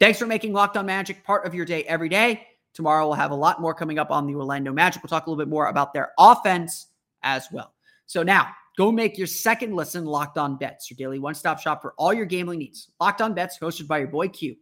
Thanks 0.00 0.18
for 0.18 0.26
making 0.26 0.52
Locked 0.52 0.76
On 0.76 0.86
Magic 0.86 1.24
part 1.24 1.44
of 1.44 1.54
your 1.54 1.64
day 1.64 1.82
every 1.84 2.08
day. 2.08 2.46
Tomorrow 2.72 3.06
we'll 3.08 3.16
have 3.16 3.32
a 3.32 3.36
lot 3.36 3.60
more 3.60 3.74
coming 3.74 3.98
up 3.98 4.10
on 4.10 4.26
the 4.26 4.34
Orlando 4.34 4.72
Magic. 4.72 5.02
We'll 5.02 5.08
talk 5.08 5.26
a 5.26 5.30
little 5.30 5.44
bit 5.44 5.50
more 5.50 5.66
about 5.66 5.92
their 5.92 6.12
offense 6.18 6.86
as 7.22 7.48
well. 7.50 7.74
So 8.06 8.22
now 8.22 8.48
Go 8.78 8.92
make 8.92 9.18
your 9.18 9.26
second 9.26 9.74
listen 9.74 10.04
Locked 10.04 10.38
On 10.38 10.56
Bets, 10.56 10.88
your 10.88 10.96
daily 10.96 11.18
one 11.18 11.34
stop 11.34 11.58
shop 11.58 11.82
for 11.82 11.94
all 11.98 12.14
your 12.14 12.26
gambling 12.26 12.60
needs. 12.60 12.92
Locked 13.00 13.20
On 13.20 13.34
Bets, 13.34 13.58
hosted 13.60 13.88
by 13.88 13.98
your 13.98 14.06
boy 14.06 14.28
Q, 14.28 14.54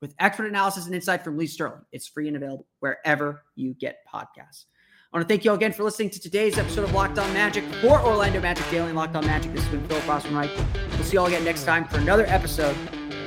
with 0.00 0.14
expert 0.18 0.46
analysis 0.46 0.86
and 0.86 0.94
insight 0.94 1.22
from 1.22 1.36
Lee 1.36 1.46
Sterling. 1.46 1.82
It's 1.92 2.08
free 2.08 2.28
and 2.28 2.36
available 2.38 2.66
wherever 2.80 3.42
you 3.56 3.74
get 3.74 3.98
podcasts. 4.10 4.64
I 5.12 5.18
want 5.18 5.28
to 5.28 5.30
thank 5.30 5.44
you 5.44 5.50
all 5.50 5.56
again 5.58 5.74
for 5.74 5.84
listening 5.84 6.08
to 6.10 6.18
today's 6.18 6.56
episode 6.56 6.84
of 6.84 6.94
Locked 6.94 7.18
On 7.18 7.30
Magic 7.34 7.62
for 7.82 8.00
Orlando 8.00 8.40
Magic 8.40 8.64
Daily 8.70 8.86
and 8.86 8.96
Locked 8.96 9.16
On 9.16 9.26
Magic. 9.26 9.52
This 9.52 9.64
has 9.64 9.70
been 9.70 9.86
Phil 9.86 10.00
Rossman-Reich. 10.00 10.50
We'll 10.92 11.02
see 11.02 11.12
you 11.12 11.20
all 11.20 11.26
again 11.26 11.44
next 11.44 11.64
time 11.64 11.86
for 11.86 11.98
another 11.98 12.24
episode 12.24 12.74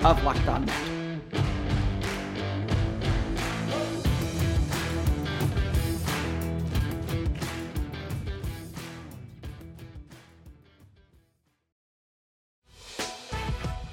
of 0.03 0.23
Locked 0.23 0.47
On 0.47 0.65
Magic. 0.65 0.90